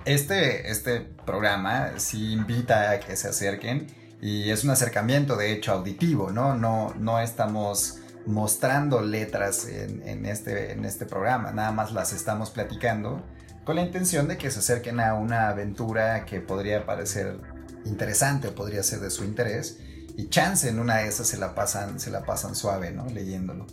este, 0.05 0.71
este 0.71 1.01
programa 1.01 1.93
sí 1.99 2.33
invita 2.33 2.91
a 2.91 3.01
que 3.01 3.17
se 3.17 3.29
acerquen 3.29 3.87
y 4.21 4.51
es 4.51 4.65
un 4.65 4.71
acercamiento 4.71 5.37
de 5.37 5.53
hecho 5.53 5.73
auditivo, 5.73 6.31
¿no? 6.31 6.55
No, 6.55 6.95
no 6.99 7.21
estamos 7.21 7.99
mostrando 8.27 9.01
letras 9.01 9.67
en, 9.67 10.27
este, 10.27 10.73
en 10.73 10.85
este 10.85 11.07
programa, 11.07 11.53
nada 11.53 11.73
más 11.73 11.93
las 11.93 12.13
estamos 12.13 12.51
platicando 12.51 13.25
con 13.65 13.77
la 13.77 13.83
intención 13.83 14.29
de 14.29 14.37
que 14.37 14.51
se 14.51 14.59
acerquen 14.59 15.01
a 15.01 15.15
una 15.15 15.49
aventura 15.49 16.25
que 16.27 16.41
podría 16.41 16.85
parecer 16.85 17.39
interesante 17.85 18.49
o 18.49 18.55
podría 18.55 18.83
ser 18.83 19.01
de 19.01 19.11
su 19.11 19.25
interés 19.25 19.79
y 20.17 20.29
chance 20.29 20.69
en 20.69 20.79
una 20.79 20.99
de 20.99 21.09
esas 21.09 21.29
se 21.29 21.39
la 21.39 21.55
pasan, 21.55 21.99
se 21.99 22.11
la 22.11 22.25
pasan 22.25 22.55
suave, 22.55 22.91
¿no? 22.91 23.07
Leyéndolo. 23.07 23.67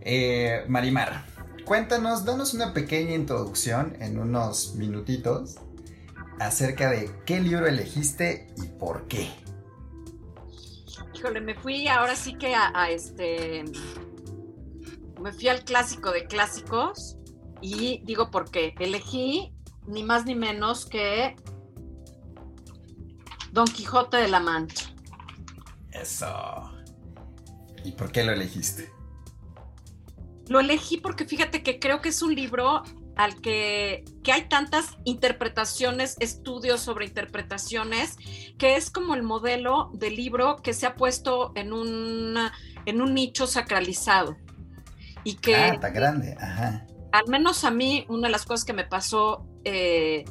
Eh, 0.00 0.64
Marimar, 0.68 1.24
cuéntanos, 1.68 2.24
danos 2.24 2.54
una 2.54 2.72
pequeña 2.72 3.14
introducción 3.14 3.94
en 4.00 4.18
unos 4.18 4.74
minutitos 4.76 5.56
acerca 6.40 6.90
de 6.90 7.14
qué 7.26 7.40
libro 7.40 7.66
elegiste 7.66 8.46
y 8.56 8.68
por 8.68 9.06
qué. 9.06 9.30
Híjole, 11.14 11.42
me 11.42 11.54
fui 11.54 11.86
ahora 11.86 12.16
sí 12.16 12.38
que 12.38 12.54
a, 12.54 12.90
este. 12.90 13.64
Me 15.20 15.30
fui 15.30 15.48
al 15.48 15.62
clásico 15.62 16.10
de 16.10 16.26
clásicos 16.26 17.18
y 17.60 18.00
digo 18.04 18.30
por 18.30 18.50
qué. 18.50 18.74
Elegí 18.78 19.52
ni 19.86 20.02
más 20.04 20.24
ni 20.24 20.34
menos 20.34 20.86
que 20.86 21.36
Don 23.52 23.66
Quijote 23.66 24.16
de 24.16 24.28
la 24.28 24.40
Mancha. 24.40 24.86
Eso. 25.92 26.72
¿Y 27.84 27.92
por 27.92 28.10
qué 28.10 28.24
lo 28.24 28.32
elegiste? 28.32 28.97
Lo 30.48 30.60
elegí 30.60 30.98
porque 30.98 31.24
fíjate 31.24 31.62
que 31.62 31.78
creo 31.78 32.00
que 32.00 32.10
es 32.10 32.22
un 32.22 32.34
libro 32.34 32.82
al 33.16 33.40
que, 33.40 34.04
hay 34.32 34.48
tantas 34.48 34.96
interpretaciones, 35.04 36.16
estudios 36.20 36.80
sobre 36.80 37.04
interpretaciones, 37.04 38.16
que 38.58 38.76
es 38.76 38.90
como 38.90 39.14
el 39.14 39.24
modelo 39.24 39.90
de 39.92 40.10
libro 40.10 40.56
que 40.62 40.72
se 40.72 40.86
ha 40.86 40.94
puesto 40.94 41.52
en, 41.56 41.72
en 42.86 43.02
un 43.02 43.14
nicho 43.14 43.46
sacralizado. 43.46 44.36
Y 45.24 45.34
que... 45.34 45.56
Ah, 45.56 45.68
está 45.74 45.90
grande, 45.90 46.36
ajá. 46.40 46.86
Al 47.10 47.26
menos 47.26 47.64
a 47.64 47.70
mí, 47.70 48.06
una 48.08 48.28
de 48.28 48.32
las 48.32 48.44
cosas 48.44 48.64
que 48.64 48.72
me 48.72 48.84
pasó 48.84 49.46
eh, 49.64 50.24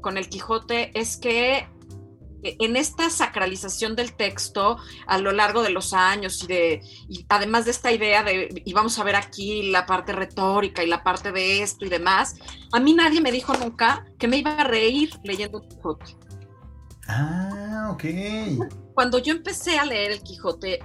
con 0.00 0.18
el 0.18 0.28
Quijote 0.28 0.90
es 0.98 1.16
que 1.16 1.68
en 2.42 2.76
esta 2.76 3.08
sacralización 3.10 3.94
del 3.96 4.14
texto 4.14 4.76
a 5.06 5.18
lo 5.18 5.32
largo 5.32 5.62
de 5.62 5.70
los 5.70 5.92
años 5.92 6.42
y 6.42 6.46
de 6.46 6.80
además 7.28 7.64
de 7.64 7.70
esta 7.70 7.92
idea 7.92 8.22
de 8.22 8.62
y 8.64 8.72
vamos 8.72 8.98
a 8.98 9.04
ver 9.04 9.16
aquí 9.16 9.70
la 9.70 9.86
parte 9.86 10.12
retórica 10.12 10.82
y 10.82 10.86
la 10.86 11.02
parte 11.02 11.32
de 11.32 11.62
esto 11.62 11.84
y 11.84 11.88
demás, 11.88 12.36
a 12.72 12.80
mí 12.80 12.94
nadie 12.94 13.20
me 13.20 13.32
dijo 13.32 13.54
nunca 13.54 14.06
que 14.18 14.28
me 14.28 14.38
iba 14.38 14.54
a 14.54 14.64
reír 14.64 15.10
leyendo 15.24 15.60
Quijote. 15.60 16.16
Ah, 17.08 17.90
ok. 17.92 18.04
Cuando 18.94 19.18
yo 19.18 19.32
empecé 19.32 19.78
a 19.78 19.84
leer 19.84 20.12
el 20.12 20.22
Quijote 20.22 20.80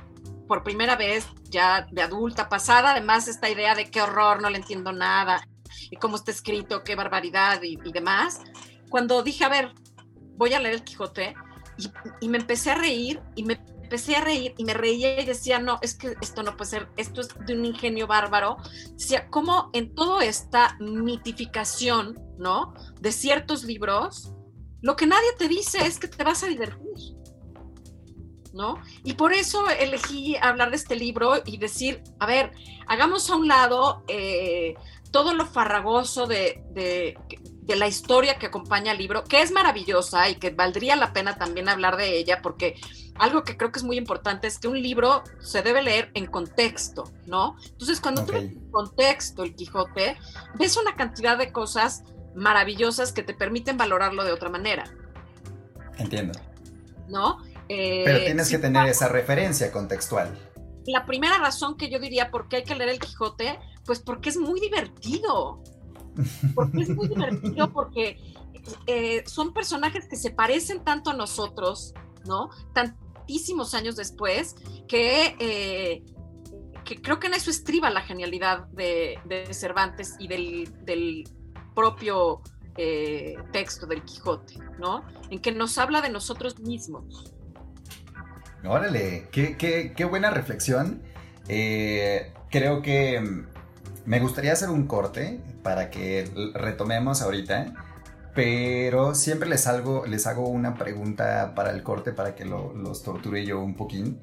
por 0.48 0.64
primera 0.64 0.96
vez, 0.96 1.28
ya 1.50 1.88
de 1.92 2.02
adulta, 2.02 2.50
pasada 2.50 2.92
además 2.92 3.28
esta 3.28 3.50
idea 3.50 3.76
de 3.76 3.92
qué 3.92 4.02
horror, 4.02 4.42
no 4.42 4.50
le 4.50 4.58
entiendo 4.58 4.92
nada, 4.94 5.46
y 5.92 5.98
cómo 5.98 6.16
está 6.16 6.32
escrito, 6.32 6.84
qué 6.84 6.96
barbaridad 6.96 7.62
y, 7.62 7.78
y 7.84 7.92
demás, 7.92 8.42
cuando 8.90 9.24
dije, 9.24 9.44
a 9.44 9.50
ver, 9.50 9.74
voy 10.38 10.54
a 10.54 10.60
leer 10.60 10.76
el 10.76 10.84
Quijote, 10.84 11.36
y, 12.22 12.30
me 12.30 12.38
empecé 12.38 12.72
a 12.72 12.76
reír 12.76 13.22
y 13.36 13.44
me 13.44 13.60
empecé 13.82 14.16
a 14.16 14.22
reír 14.22 14.54
y 14.58 14.66
me 14.66 14.74
reía 14.74 15.22
y 15.22 15.26
decía, 15.26 15.60
no, 15.60 15.80
es 15.82 15.96
que 15.96 16.16
esto 16.22 16.44
no 16.44 16.58
puede 16.58 16.72
ser, 16.72 16.90
esto 16.98 17.22
es 17.22 17.30
de 17.46 17.54
un 17.54 17.66
ingenio 17.66 18.08
bárbaro. 18.08 18.58
Decía, 18.92 19.30
como 19.30 19.70
en 19.74 19.96
toda 19.96 20.26
esta 20.26 20.78
mitificación, 20.80 22.20
¿no? 22.38 22.74
De 23.00 23.12
ciertos 23.12 23.64
libros, 23.64 24.34
lo 24.82 24.96
que 24.96 25.08
nadie 25.08 25.30
te 25.38 25.48
dice 25.48 25.86
es 25.86 26.00
que 26.00 26.08
te 26.08 26.24
vas 26.24 26.44
a 26.44 26.48
divertir, 26.48 27.16
¿no? 28.54 28.82
Y 29.04 29.14
por 29.14 29.34
eso 29.34 29.70
elegí 29.70 30.36
hablar 30.36 30.70
de 30.72 30.76
este 30.76 30.96
libro 30.96 31.36
y 31.46 31.58
decir, 31.58 32.04
a 32.20 32.26
ver, 32.26 32.52
hagamos 32.88 33.30
a 33.30 33.36
un 33.36 33.48
lado 33.48 34.04
eh, 34.08 34.76
todo 35.12 35.34
lo 35.34 35.46
farragoso 35.46 36.28
de 36.28 37.18
la 37.76 37.88
historia 37.88 38.40
que 38.40 38.48
acompaña 38.48 38.92
al 38.92 38.98
libro, 38.98 39.24
que 39.24 39.42
es 39.42 39.52
maravillosa 39.52 40.30
y 40.30 40.36
que 40.36 40.52
valdría 40.52 40.96
la 40.96 41.14
pena 41.14 41.38
también 41.38 41.70
hablar 41.70 41.98
de 41.98 42.18
ella, 42.18 42.42
porque 42.42 42.76
algo 43.16 43.44
que 43.44 43.58
creo 43.58 43.72
que 43.72 43.80
es 43.80 43.86
muy 43.86 43.98
importante 43.98 44.48
es 44.48 44.60
que 44.60 44.68
un 44.68 44.82
libro 44.82 45.24
se 45.40 45.62
debe 45.62 45.82
leer 45.82 46.12
en 46.14 46.28
contexto, 46.28 47.12
¿no? 47.26 47.58
Entonces, 47.70 48.00
cuando 48.00 48.26
tú 48.26 48.34
ves 48.34 48.44
en 48.44 48.72
contexto 48.72 49.44
el 49.44 49.56
Quijote, 49.56 50.18
ves 50.58 50.78
una 50.78 50.96
cantidad 50.96 51.38
de 51.38 51.52
cosas 51.52 52.04
maravillosas 52.36 53.12
que 53.12 53.24
te 53.24 53.34
permiten 53.34 53.78
valorarlo 53.78 54.24
de 54.24 54.32
otra 54.32 54.50
manera. 54.50 54.86
Entiendo. 55.98 56.40
¿No? 57.08 57.40
Pero 57.68 58.20
tienes 58.20 58.50
que 58.50 58.60
tener 58.60 58.88
esa 58.88 59.10
referencia 59.10 59.72
contextual. 59.72 60.38
La 60.86 61.06
primera 61.06 61.38
razón 61.38 61.76
que 61.76 61.90
yo 61.90 62.00
diría 62.00 62.32
por 62.32 62.48
qué 62.48 62.58
hay 62.58 62.64
que 62.64 62.76
leer 62.76 62.92
el 62.92 63.00
Quijote, 63.00 63.60
pues 63.86 64.00
porque 64.00 64.30
es 64.30 64.38
muy 64.38 64.62
divertido. 64.62 65.62
Porque 66.56 66.82
es 66.82 66.90
muy 66.90 67.08
divertido 67.08 67.72
porque 67.72 68.18
eh, 68.86 69.24
son 69.26 69.54
personajes 69.54 70.08
que 70.08 70.16
se 70.16 70.32
parecen 70.32 70.84
tanto 70.84 71.12
a 71.12 71.14
nosotros, 71.14 71.94
¿no? 72.26 72.50
Tantísimos 72.74 73.74
años 73.74 73.96
después, 73.96 74.56
que, 74.88 75.36
eh, 75.40 76.04
que 76.84 77.02
creo 77.02 77.20
que 77.20 77.28
en 77.28 77.34
eso 77.34 77.50
estriba 77.50 77.90
la 77.90 78.02
genialidad 78.02 78.68
de, 78.68 79.20
Cervantes 79.52 80.16
y 80.20 80.28
del, 80.28 81.24
propio 81.76 82.42
eh, 82.76 83.36
texto 83.52 83.86
del 83.86 84.04
Quijote, 84.04 84.56
¿no? 84.80 85.04
En 85.30 85.40
que 85.40 85.52
nos 85.52 85.78
habla 85.78 86.02
de 86.02 86.10
nosotros 86.10 86.60
mismos. 86.60 87.34
Órale, 88.66 89.30
qué, 89.32 89.56
qué 89.96 90.06
buena 90.06 90.32
reflexión. 90.32 91.04
creo 91.48 92.82
que 92.82 93.46
me 94.08 94.22
gustaría 94.22 94.54
hacer 94.54 94.70
un 94.70 94.88
corte 94.88 95.42
para 95.64 95.90
que 95.90 96.32
retomemos 96.54 97.22
ahorita, 97.22 97.74
pero 98.34 99.14
siempre 99.14 99.50
les 99.50 99.68
hago, 99.68 100.06
les 100.06 100.28
hago 100.28 100.48
una 100.48 100.76
pregunta 100.76 101.52
para 101.54 101.72
el 101.72 101.84
corte 101.84 102.14
para 102.14 102.34
que 102.34 102.46
los 102.46 103.04
torture 103.04 103.46
yo 103.46 103.60
un 103.60 103.76
poquín. 103.76 104.22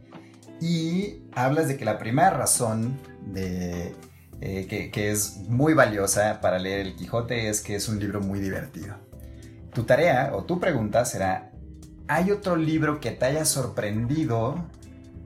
Y 0.58 1.24
hablas 1.34 1.68
de 1.68 1.76
que 1.76 1.84
la 1.84 1.98
primera 1.98 2.30
razón 2.30 2.98
de, 3.26 3.94
eh, 4.40 4.66
que, 4.70 4.90
que 4.90 5.10
es 5.10 5.36
muy 5.48 5.74
valiosa 5.74 6.40
para 6.40 6.58
leer 6.58 6.86
El 6.86 6.96
Quijote 6.96 7.50
es 7.50 7.60
que 7.60 7.74
es 7.74 7.86
un 7.86 8.00
libro 8.00 8.22
muy 8.22 8.40
divertido. 8.40 8.96
Tu 9.74 9.82
tarea 9.82 10.30
o 10.34 10.44
tu 10.44 10.60
pregunta 10.60 11.04
será, 11.04 11.52
¿hay 12.08 12.30
otro 12.30 12.56
libro 12.56 13.00
que 13.00 13.10
te 13.10 13.26
haya 13.26 13.44
sorprendido 13.44 14.66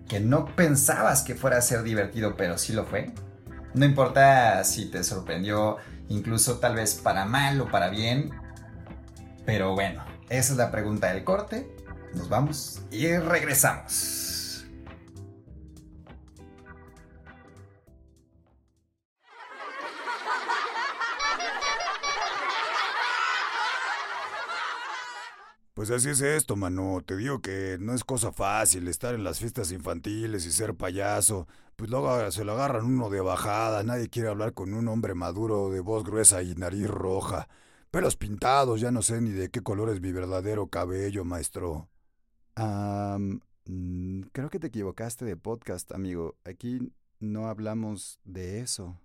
que 0.09 0.19
no 0.19 0.47
pensabas 0.57 1.23
que 1.23 1.37
fuera 1.37 1.59
a 1.59 1.63
ser 1.63 1.85
divertido, 1.85 2.35
pero 2.37 2.59
sí 2.59 2.73
lo 2.73 2.85
fue? 2.85 3.13
No 3.79 3.85
importa 3.85 4.65
si 4.65 4.87
te 4.87 5.05
sorprendió, 5.05 5.77
incluso 6.09 6.59
tal 6.59 6.75
vez 6.75 6.95
para 6.97 7.27
mal 7.27 7.61
o 7.61 7.71
para 7.71 7.91
bien. 7.91 8.33
Pero 9.47 9.75
bueno, 9.77 10.05
esa 10.29 10.53
es 10.53 10.59
la 10.59 10.73
pregunta 10.73 11.13
del 11.15 11.23
corte. 11.23 11.73
Nos 12.13 12.29
vamos 12.29 12.81
y 12.91 13.07
regresamos. 13.19 14.65
Pues 25.75 25.93
así 25.93 26.11
es 26.11 26.21
esto, 26.21 26.57
mano. 26.57 27.01
Te 27.07 27.17
digo 27.17 27.41
que 27.41 27.77
no 27.79 27.95
es 27.95 28.03
cosa 28.03 28.33
fácil 28.33 28.89
estar 28.89 29.15
en 29.15 29.23
las 29.23 29.39
fiestas 29.39 29.71
infantiles 29.71 30.45
y 30.47 30.51
ser 30.51 30.75
payaso. 30.75 31.47
Pues 31.79 31.93
luego 31.93 32.29
se 32.33 32.45
lo 32.45 32.55
agarran 32.55 32.87
uno 32.87 33.09
de 33.09 33.21
bajada. 33.21 33.85
Nadie 33.85 34.09
quiere 34.09 34.29
hablar 34.29 34.53
con 34.53 34.75
un 34.75 34.89
hombre 34.89 35.15
maduro 35.15 35.71
de 35.71 35.79
voz 35.79 36.03
gruesa 36.03 36.43
y 36.43 36.57
nariz 36.57 36.89
roja. 36.89 37.49
Pelos 37.93 38.17
pintados, 38.17 38.81
ya 38.81 38.91
no 38.91 39.01
sé 39.01 39.21
ni 39.21 39.31
de 39.31 39.49
qué 39.49 39.63
color 39.63 39.91
es 39.91 40.01
mi 40.01 40.11
verdadero 40.11 40.67
cabello, 40.67 41.25
maestro. 41.25 41.89
Ah, 42.57 43.17
creo 44.33 44.51
que 44.51 44.59
te 44.59 44.67
equivocaste 44.67 45.25
de 45.25 45.37
podcast, 45.37 45.93
amigo. 45.93 46.35
Aquí 46.45 46.93
no 47.21 47.47
hablamos 47.47 48.19
de 48.25 48.59
eso. 48.59 49.01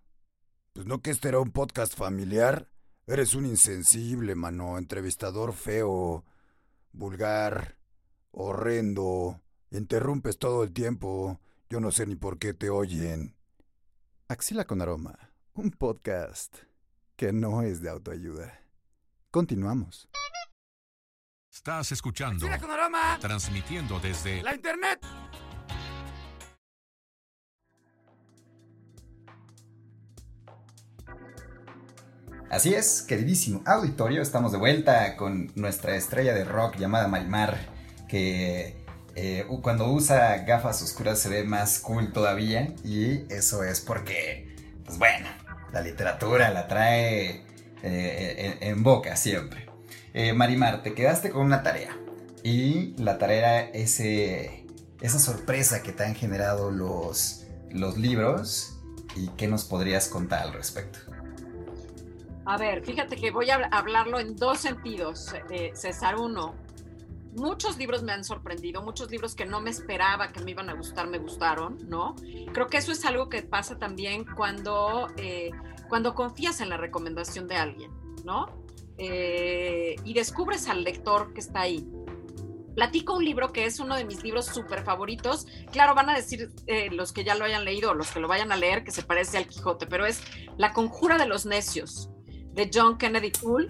Pues 0.74 0.88
no 0.88 1.00
que 1.00 1.12
este 1.12 1.27
era 1.27 1.39
un 1.39 1.51
podcast 1.51 1.96
familiar. 1.96 2.72
Eres 3.06 3.36
un 3.36 3.46
insensible, 3.46 4.34
mano, 4.34 4.80
entrevistador 4.80 5.53
feo 5.53 6.25
vulgar, 6.92 7.77
horrendo, 8.32 9.39
interrumpes 9.70 10.39
todo 10.39 10.63
el 10.63 10.74
tiempo, 10.74 11.39
yo 11.70 11.79
no 11.79 11.91
sé 11.91 12.05
ni 12.05 12.15
por 12.15 12.39
qué 12.39 12.53
te 12.53 12.70
oyen. 12.70 13.36
Axila 14.27 14.65
con 14.65 14.82
aroma, 14.82 15.34
un 15.53 15.72
podcast 15.72 16.55
que 17.15 17.34
no 17.34 17.62
es 17.62 17.82
de 17.82 17.89
autoayuda. 17.89 18.60
Continuamos. 19.32 20.10
Estás 21.51 21.91
escuchando. 21.91 22.48
Transmitiendo 23.20 24.00
desde 24.00 24.41
¡La 24.41 24.55
internet! 24.55 25.00
Así 32.50 32.74
es, 32.75 33.01
queridísimo 33.01 33.63
auditorio, 33.65 34.22
estamos 34.22 34.51
de 34.51 34.60
vuelta 34.60 35.17
con 35.17 35.51
nuestra 35.55 35.96
estrella 35.96 36.36
de 36.36 36.46
rock 36.46 36.77
llamada 36.77 37.08
Marimar, 37.08 37.58
que 38.08 38.82
eh, 39.15 39.46
cuando 39.62 39.91
usa 39.91 40.38
gafas 40.39 40.82
oscuras 40.82 41.20
se 41.20 41.29
ve 41.29 41.43
más 41.43 41.79
cool 41.79 42.12
todavía 42.12 42.74
y 42.84 43.32
eso 43.32 43.63
es 43.63 43.79
porque, 43.79 44.55
pues 44.86 44.98
bueno, 44.98 45.27
la 45.72 45.82
literatura 45.82 46.50
la 46.50 46.67
trae 46.67 47.46
eh, 47.84 48.58
en, 48.62 48.84
boca 48.84 49.15
siempre. 49.15 49.67
Eh, 50.13 50.34
Marimar, 50.34 50.84
te 50.84 50.93
quedaste 50.93 51.29
con 51.29 51.46
una 51.46 51.63
tarea 51.63 51.96
y 52.43 52.96
la 52.98 53.17
tarea 53.17 53.62
era 53.62 53.70
ese, 53.72 54.65
esa 55.01 55.20
sorpresa 55.20 55.84
que 55.84 55.91
te 55.91 56.03
han 56.03 56.15
generado 56.15 56.72
los, 56.72 57.46
los 57.72 57.98
libros 57.98 58.79
y 59.15 59.27
qué 59.29 59.48
nos 59.48 59.63
podrías 59.63 60.08
contar 60.08 60.43
al 60.43 60.53
respecto. 60.53 61.00
A 62.46 62.58
ver, 62.58 62.84
fíjate 62.84 63.15
que 63.15 63.32
voy 63.32 63.50
a 63.50 63.55
hablarlo 63.72 64.20
en 64.20 64.36
dos 64.36 64.60
sentidos, 64.60 65.34
eh, 65.50 65.72
César. 65.75 66.17
Uno, 66.17 66.55
muchos 67.35 67.77
libros 67.77 68.03
me 68.03 68.11
han 68.11 68.23
sorprendido, 68.23 68.81
muchos 68.81 69.09
libros 69.11 69.35
que 69.35 69.45
no 69.45 69.61
me 69.61 69.69
esperaba 69.69 70.31
que 70.31 70.41
me 70.41 70.51
iban 70.51 70.69
a 70.69 70.73
gustar, 70.73 71.07
me 71.07 71.17
gustaron, 71.17 71.77
¿no? 71.87 72.15
Creo 72.53 72.67
que 72.67 72.77
eso 72.77 72.91
es 72.91 73.05
algo 73.05 73.29
que 73.29 73.41
pasa 73.43 73.77
también 73.77 74.25
cuando, 74.35 75.07
eh, 75.17 75.51
cuando 75.89 76.15
confías 76.15 76.61
en 76.61 76.69
la 76.69 76.77
recomendación 76.77 77.47
de 77.47 77.55
alguien, 77.55 77.91
¿no? 78.23 78.63
Eh, 78.97 79.95
y 80.03 80.13
descubres 80.13 80.67
al 80.67 80.83
lector 80.83 81.33
que 81.33 81.39
está 81.39 81.61
ahí. 81.61 81.87
Platico 82.75 83.15
un 83.15 83.23
libro 83.23 83.51
que 83.51 83.65
es 83.65 83.79
uno 83.79 83.95
de 83.95 84.03
mis 84.03 84.23
libros 84.23 84.47
súper 84.47 84.83
favoritos. 84.83 85.45
Claro, 85.71 85.93
van 85.93 86.09
a 86.09 86.15
decir 86.15 86.51
eh, 86.65 86.89
los 86.91 87.13
que 87.13 87.23
ya 87.23 87.35
lo 87.35 87.45
hayan 87.45 87.65
leído, 87.65 87.93
los 87.93 88.11
que 88.11 88.19
lo 88.19 88.27
vayan 88.27 88.51
a 88.51 88.55
leer, 88.55 88.83
que 88.83 88.91
se 88.91 89.03
parece 89.03 89.37
al 89.37 89.47
Quijote, 89.47 89.85
pero 89.85 90.05
es 90.05 90.21
La 90.57 90.73
Conjura 90.73 91.17
de 91.17 91.27
los 91.27 91.45
Necios 91.45 92.09
de 92.53 92.69
John 92.73 92.97
Kennedy 92.97 93.31
Toole. 93.31 93.67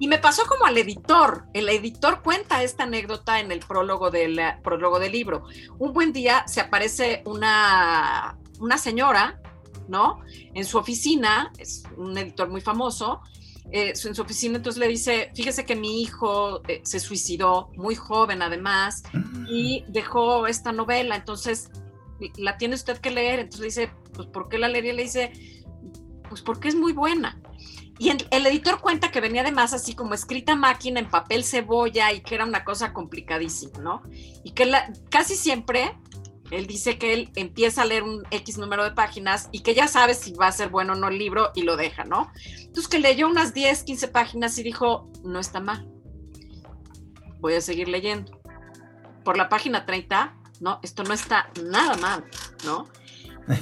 Y 0.00 0.08
me 0.08 0.18
pasó 0.18 0.46
como 0.46 0.64
al 0.64 0.78
editor. 0.78 1.44
El 1.52 1.68
editor 1.68 2.22
cuenta 2.22 2.62
esta 2.62 2.84
anécdota 2.84 3.38
en 3.38 3.52
el 3.52 3.60
prólogo 3.60 4.10
del, 4.10 4.40
prólogo 4.64 4.98
del 4.98 5.12
libro. 5.12 5.44
Un 5.78 5.92
buen 5.92 6.12
día 6.12 6.42
se 6.48 6.62
aparece 6.62 7.22
una, 7.26 8.38
una 8.58 8.78
señora, 8.78 9.40
¿no? 9.88 10.20
En 10.54 10.64
su 10.64 10.78
oficina, 10.78 11.52
es 11.58 11.82
un 11.98 12.16
editor 12.16 12.48
muy 12.48 12.62
famoso, 12.62 13.20
eh, 13.72 13.92
en 14.04 14.14
su 14.14 14.22
oficina, 14.22 14.56
entonces 14.56 14.80
le 14.80 14.88
dice, 14.88 15.30
fíjese 15.34 15.66
que 15.66 15.76
mi 15.76 16.00
hijo 16.02 16.62
eh, 16.66 16.80
se 16.82 16.98
suicidó, 16.98 17.70
muy 17.76 17.94
joven 17.94 18.40
además, 18.40 19.02
y 19.48 19.84
dejó 19.86 20.46
esta 20.46 20.72
novela, 20.72 21.14
entonces 21.14 21.70
la 22.36 22.56
tiene 22.56 22.74
usted 22.74 22.98
que 22.98 23.10
leer, 23.10 23.38
entonces 23.38 23.60
le 23.60 23.66
dice, 23.66 23.90
pues 24.14 24.28
¿por 24.28 24.48
qué 24.48 24.58
la 24.58 24.68
leería? 24.68 24.94
Le 24.94 25.02
dice, 25.02 25.32
pues 26.28 26.40
porque 26.40 26.68
es 26.68 26.74
muy 26.74 26.92
buena. 26.92 27.38
Y 28.00 28.08
el, 28.08 28.46
editor 28.46 28.80
cuenta 28.80 29.10
que 29.10 29.20
venía 29.20 29.42
además 29.42 29.74
así 29.74 29.94
como 29.94 30.14
escrita 30.14 30.56
máquina 30.56 31.00
en 31.00 31.10
papel 31.10 31.44
cebolla 31.44 32.10
y 32.14 32.22
que 32.22 32.34
era 32.34 32.46
una 32.46 32.64
cosa 32.64 32.94
complicadísima, 32.94 33.78
¿no? 33.80 34.02
Y 34.42 34.52
que 34.52 34.64
la, 34.64 34.90
casi 35.10 35.36
siempre 35.36 35.98
él 36.50 36.66
dice 36.66 36.96
que 36.96 37.12
él 37.12 37.30
empieza 37.36 37.82
a 37.82 37.84
leer 37.84 38.02
un 38.02 38.24
X 38.30 38.56
número 38.56 38.84
de 38.84 38.92
páginas 38.92 39.50
y 39.52 39.60
que 39.60 39.74
ya 39.74 39.86
sabe 39.86 40.14
si 40.14 40.32
va 40.32 40.46
a 40.46 40.52
ser 40.52 40.70
bueno 40.70 40.94
o 40.94 40.96
no 40.96 41.08
el 41.08 41.18
libro 41.18 41.50
y 41.54 41.60
lo 41.60 41.76
deja, 41.76 42.04
¿no? 42.04 42.32
Entonces 42.56 42.88
que 42.88 43.00
leyó 43.00 43.28
unas 43.28 43.52
10, 43.52 43.82
15 43.82 44.08
páginas 44.08 44.56
y 44.56 44.62
dijo, 44.62 45.12
no 45.22 45.38
está 45.38 45.60
mal, 45.60 45.86
voy 47.38 47.52
a 47.52 47.60
seguir 47.60 47.88
leyendo. 47.88 48.40
Por 49.26 49.36
la 49.36 49.50
página 49.50 49.84
30, 49.84 50.38
no, 50.60 50.80
esto 50.82 51.02
no 51.02 51.12
está 51.12 51.50
nada 51.62 51.98
mal, 51.98 52.24
¿no? 52.64 52.88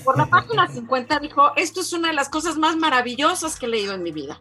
Por 0.04 0.18
la 0.18 0.26
página 0.26 0.68
50 0.68 1.18
dijo, 1.20 1.52
esto 1.56 1.80
es 1.80 1.92
una 1.92 2.08
de 2.08 2.14
las 2.14 2.28
cosas 2.28 2.56
más 2.56 2.76
maravillosas 2.76 3.58
que 3.58 3.66
he 3.66 3.68
leído 3.68 3.94
en 3.94 4.02
mi 4.02 4.12
vida. 4.12 4.38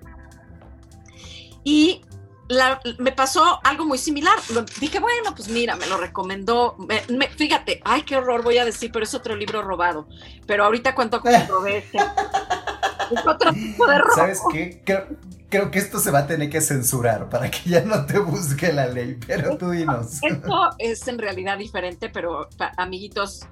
Y 1.64 2.02
la, 2.50 2.80
me 2.98 3.12
pasó 3.12 3.60
algo 3.64 3.86
muy 3.86 3.98
similar. 3.98 4.36
Dije, 4.80 5.00
bueno, 5.00 5.36
pues 5.36 5.50
mira, 5.50 5.76
me 5.76 5.86
lo 5.88 5.98
recomendó. 5.98 6.76
Me, 6.78 7.02
me, 7.10 7.28
fíjate, 7.28 7.82
ay, 7.84 8.04
qué 8.04 8.16
horror 8.16 8.44
voy 8.44 8.58
a 8.58 8.66
decir, 8.66 8.92
pero 8.92 9.04
es 9.04 9.14
otro 9.14 9.36
libro 9.36 9.62
robado. 9.62 10.08
Pero 10.46 10.64
ahorita 10.64 10.96
cuento 10.96 11.20
cómo 11.22 11.38
robé 11.50 11.80
este. 11.80 11.98
Es 11.98 13.26
otro 13.26 13.52
tipo 13.54 13.88
de 13.88 13.98
robo. 14.00 14.16
¿Sabes 14.16 14.42
qué? 14.52 14.82
Creo, 14.86 15.08
creo, 15.50 15.72
que 15.72 15.80
esto 15.80 16.00
se 16.00 16.12
va 16.12 16.20
a 16.20 16.28
tener 16.28 16.50
que 16.50 16.62
censurar 16.62 17.30
para 17.30 17.50
que 17.52 17.70
ya 17.70 17.82
no 17.82 18.06
te 18.06 18.20
busque 18.20 18.72
la 18.72 18.88
ley, 18.88 19.18
pero 19.26 19.58
tú 19.58 19.72
dinos. 19.72 20.20
Esto 20.22 20.70
es 20.78 21.08
en 21.08 21.18
realidad 21.18 21.58
diferente, 21.58 22.10
pero 22.10 22.48
amiguitos, 22.78 23.46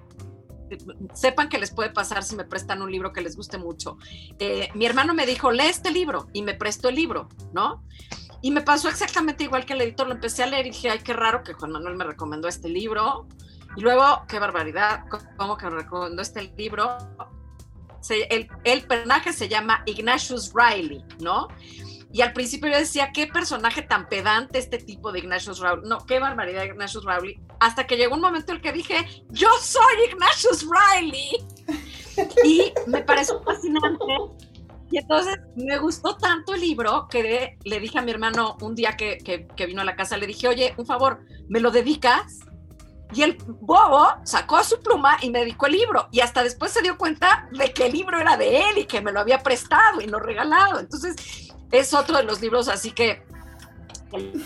sepan 1.13 1.49
que 1.49 1.57
les 1.57 1.71
puede 1.71 1.89
pasar 1.89 2.23
si 2.23 2.35
me 2.35 2.43
prestan 2.43 2.81
un 2.81 2.91
libro 2.91 3.13
que 3.13 3.21
les 3.21 3.35
guste 3.35 3.57
mucho. 3.57 3.97
Eh, 4.39 4.69
mi 4.73 4.85
hermano 4.85 5.13
me 5.13 5.25
dijo, 5.25 5.51
lee 5.51 5.65
este 5.65 5.91
libro, 5.91 6.27
y 6.33 6.41
me 6.41 6.53
prestó 6.53 6.89
el 6.89 6.95
libro, 6.95 7.29
¿no? 7.53 7.83
Y 8.41 8.51
me 8.51 8.61
pasó 8.61 8.89
exactamente 8.89 9.43
igual 9.43 9.65
que 9.65 9.73
el 9.73 9.81
editor, 9.81 10.07
lo 10.07 10.13
empecé 10.13 10.43
a 10.43 10.47
leer 10.47 10.67
y 10.67 10.69
dije, 10.71 10.89
ay, 10.89 10.99
qué 10.99 11.13
raro 11.13 11.43
que 11.43 11.53
Juan 11.53 11.71
Manuel 11.71 11.95
me 11.95 12.03
recomendó 12.03 12.47
este 12.47 12.69
libro. 12.69 13.27
Y 13.75 13.81
luego, 13.81 14.23
qué 14.27 14.39
barbaridad, 14.39 15.05
¿cómo 15.37 15.57
que 15.57 15.65
me 15.65 15.71
recomendó 15.71 16.21
este 16.21 16.53
libro? 16.55 16.97
Se, 18.01 18.23
el, 18.25 18.47
el, 18.63 18.83
personaje 18.83 19.33
se 19.33 19.49
llama 19.49 19.81
Ignatius 19.85 20.53
Riley, 20.53 21.03
¿no? 21.19 21.47
Y 22.15 22.21
al 22.21 22.31
principio 22.31 22.71
yo 22.71 22.77
decía, 22.77 23.11
qué 23.13 23.27
personaje 23.27 23.81
tan 23.81 24.07
pedante 24.07 24.57
este 24.57 24.77
tipo 24.77 25.11
de 25.11 25.19
Ignatius 25.19 25.59
Riley. 25.59 25.81
No, 25.83 26.05
qué 26.05 26.17
barbaridad 26.17 26.63
Ignatius 26.63 27.03
Riley. 27.03 27.37
Hasta 27.59 27.85
que 27.85 27.97
llegó 27.97 28.15
un 28.15 28.21
momento 28.21 28.53
en 28.53 28.55
el 28.55 28.61
que 28.61 28.71
dije, 28.71 28.95
yo 29.31 29.49
soy 29.59 29.95
Ignatius 30.09 30.65
Riley. 30.65 31.45
y 32.45 32.71
me 32.87 33.01
pareció 33.01 33.43
fascinante 33.43 34.05
y 34.91 34.99
entonces 34.99 35.39
me 35.57 35.77
gustó 35.77 36.15
tanto 36.15 36.53
el 36.53 36.61
libro 36.61 37.09
que 37.09 37.57
le 37.61 37.79
dije 37.81 37.99
a 37.99 38.01
mi 38.01 38.11
hermano 38.11 38.55
un 38.61 38.75
día 38.75 38.95
que, 38.95 39.17
que, 39.17 39.47
que, 39.47 39.65
vino 39.65 39.81
a 39.81 39.83
la 39.83 39.97
casa, 39.97 40.15
le 40.15 40.25
dije, 40.25 40.47
oye, 40.47 40.73
un 40.77 40.85
favor, 40.85 41.19
¿me 41.49 41.59
lo 41.59 41.69
dedicas? 41.69 42.39
Y 43.13 43.21
el 43.21 43.37
bobo 43.47 44.07
sacó 44.23 44.63
su 44.63 44.81
pluma 44.81 45.17
y 45.21 45.29
me 45.29 45.39
dedicó 45.39 45.67
el 45.67 45.73
libro. 45.73 46.07
Y 46.11 46.21
hasta 46.21 46.43
después 46.43 46.71
se 46.71 46.81
dio 46.81 46.97
cuenta 46.97 47.47
de 47.51 47.71
que 47.71 47.85
el 47.87 47.93
libro 47.93 48.19
era 48.19 48.35
de 48.35 48.69
él 48.69 48.77
y 48.79 48.85
que 48.85 49.01
me 49.01 49.11
lo 49.11 49.19
había 49.19 49.43
prestado 49.43 50.01
y 50.01 50.07
no 50.07 50.19
regalado. 50.19 50.79
Entonces 50.79 51.53
es 51.71 51.93
otro 51.93 52.17
de 52.17 52.23
los 52.23 52.41
libros 52.41 52.67
así 52.67 52.91
que 52.91 53.23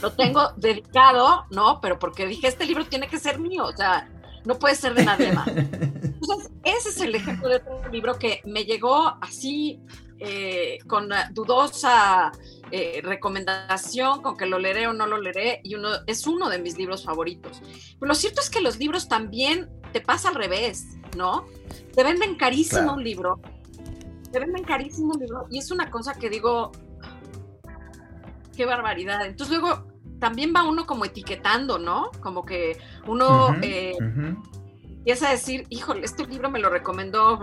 lo 0.02 0.12
tengo 0.14 0.52
dedicado, 0.58 1.46
¿no? 1.52 1.80
Pero 1.82 2.00
porque 2.00 2.26
dije, 2.26 2.48
este 2.48 2.66
libro 2.66 2.86
tiene 2.86 3.08
que 3.08 3.20
ser 3.20 3.40
mío, 3.40 3.66
o 3.66 3.76
sea, 3.76 4.10
no 4.46 4.58
puede 4.58 4.76
ser 4.76 4.94
de 4.94 5.06
nadie 5.06 5.32
más. 5.32 5.48
Entonces, 5.48 6.52
ese 6.64 6.90
es 6.90 7.02
el 7.02 7.16
ejemplo 7.16 7.50
de 7.50 7.58
otro 7.58 7.90
libro 7.92 8.18
que 8.18 8.42
me 8.46 8.64
llegó 8.66 9.16
así 9.22 9.80
eh, 10.20 10.80
con 10.88 11.10
dudosa 11.32 12.32
eh, 12.72 13.02
recomendación, 13.04 14.22
con 14.22 14.38
que 14.38 14.46
lo 14.46 14.60
leeré 14.60 14.88
o 14.88 14.94
no 14.94 15.06
lo 15.06 15.20
leeré, 15.20 15.62
y 15.64 15.76
uno 15.76 15.90
es 16.08 16.28
uno 16.28 16.50
de 16.50 16.60
mis 16.60 16.78
libros 16.78 17.04
favoritos. 17.04 17.62
Pero 18.00 18.08
lo 18.08 18.16
cierto 18.16 18.42
es 18.42 18.50
que 18.50 18.62
los 18.62 18.78
libros 18.78 19.08
también 19.08 19.70
te 19.92 20.02
pasa 20.02 20.30
al 20.30 20.36
revés, 20.36 20.86
¿no? 21.18 21.46
Te 21.96 22.04
venden 22.04 22.36
carísimo 22.36 22.82
claro. 22.82 22.98
un 22.98 23.04
libro, 23.04 23.40
te 24.32 24.40
venden 24.40 24.64
carísimo 24.64 25.14
un 25.14 25.20
libro, 25.20 25.48
y 25.50 25.58
es 25.58 25.72
una 25.72 25.90
cosa 25.90 26.14
que 26.14 26.30
digo, 26.30 26.72
qué 28.56 28.66
barbaridad. 28.66 29.26
Entonces 29.26 29.58
luego 29.58 29.88
también 30.20 30.54
va 30.56 30.64
uno 30.64 30.86
como 30.86 31.06
etiquetando, 31.06 31.80
¿no? 31.80 32.12
Como 32.22 32.46
que 32.46 32.78
uno 33.08 33.48
uh 33.48 33.52
-huh, 33.52 33.60
eh, 33.64 33.94
uh 33.96 34.04
-huh. 34.04 34.38
empieza 34.84 35.30
a 35.30 35.32
decir, 35.32 35.66
híjole, 35.70 36.06
este 36.06 36.28
libro 36.28 36.52
me 36.52 36.60
lo 36.60 36.70
recomendó. 36.70 37.40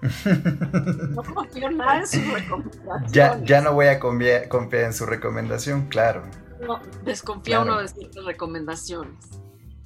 No 1.10 1.22
confío 1.22 1.70
nada 1.70 2.00
en 2.00 2.06
su 2.06 2.20
recomendación. 2.20 3.12
Ya, 3.12 3.40
ya 3.42 3.60
no 3.60 3.72
voy 3.72 3.86
a 3.86 3.98
confiar, 3.98 4.48
confiar 4.48 4.84
en 4.84 4.92
su 4.92 5.06
recomendación, 5.06 5.86
claro. 5.88 6.22
No, 6.60 6.80
desconfía 7.04 7.56
claro. 7.56 7.72
uno 7.72 7.82
de 7.82 7.88
sus 7.88 8.24
recomendaciones. 8.24 9.24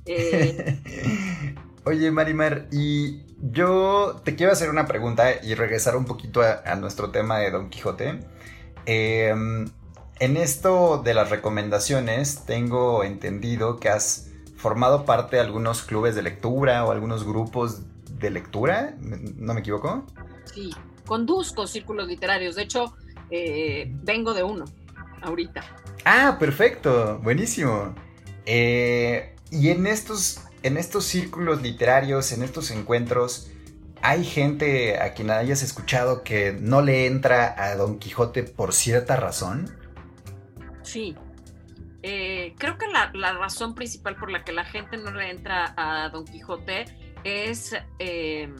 Eh... 0.06 1.54
Oye, 1.84 2.12
Marimar, 2.12 2.68
y 2.70 3.24
yo 3.40 4.20
te 4.24 4.36
quiero 4.36 4.52
hacer 4.52 4.70
una 4.70 4.86
pregunta 4.86 5.42
y 5.42 5.54
regresar 5.54 5.96
un 5.96 6.04
poquito 6.04 6.42
a, 6.42 6.62
a 6.64 6.76
nuestro 6.76 7.10
tema 7.10 7.38
de 7.38 7.50
Don 7.50 7.70
Quijote. 7.70 8.20
Eh, 8.86 9.34
en 10.22 10.36
esto 10.36 11.02
de 11.02 11.14
las 11.14 11.30
recomendaciones, 11.30 12.44
tengo 12.46 13.02
entendido 13.02 13.80
que 13.80 13.88
has 13.88 14.30
formado 14.56 15.04
parte 15.04 15.36
de 15.36 15.42
algunos 15.42 15.82
clubes 15.82 16.14
de 16.14 16.22
lectura 16.22 16.84
o 16.84 16.92
algunos 16.92 17.24
grupos 17.24 17.80
de 18.22 18.30
lectura, 18.30 18.96
¿no 19.00 19.52
me 19.52 19.60
equivoco? 19.60 20.06
Sí, 20.44 20.70
conduzco 21.04 21.66
círculos 21.66 22.08
literarios, 22.08 22.54
de 22.54 22.62
hecho, 22.62 22.96
eh, 23.30 23.90
vengo 24.02 24.32
de 24.32 24.42
uno 24.42 24.64
ahorita. 25.20 25.62
Ah, 26.04 26.36
perfecto, 26.38 27.18
buenísimo. 27.18 27.94
Eh, 28.46 29.34
y 29.50 29.68
en 29.68 29.86
estos, 29.86 30.40
en 30.62 30.76
estos 30.76 31.04
círculos 31.04 31.60
literarios, 31.62 32.32
en 32.32 32.42
estos 32.42 32.70
encuentros, 32.70 33.50
¿hay 34.00 34.24
gente 34.24 35.00
a 35.00 35.12
quien 35.14 35.30
hayas 35.30 35.62
escuchado 35.62 36.22
que 36.22 36.52
no 36.52 36.80
le 36.82 37.06
entra 37.06 37.54
a 37.56 37.76
Don 37.76 37.98
Quijote 37.98 38.42
por 38.42 38.72
cierta 38.72 39.16
razón? 39.16 39.76
Sí. 40.82 41.16
Eh, 42.02 42.54
creo 42.58 42.78
que 42.78 42.86
la, 42.88 43.12
razón 43.34 43.76
principal 43.76 44.16
por 44.16 44.30
la 44.30 44.44
que 44.44 44.52
la 44.52 44.64
gente 44.64 44.96
no 44.96 45.12
le 45.12 45.30
entra 45.30 45.72
a 45.76 46.08
Don 46.08 46.24
Quijote 46.24 46.86
es 47.24 47.74
eh, 47.98 48.52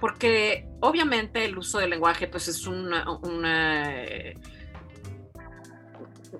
porque 0.00 0.66
obviamente 0.80 1.44
el 1.44 1.58
uso 1.58 1.78
del 1.78 1.90
lenguaje 1.90 2.26
pues 2.26 2.48
es 2.48 2.66
una, 2.66 3.06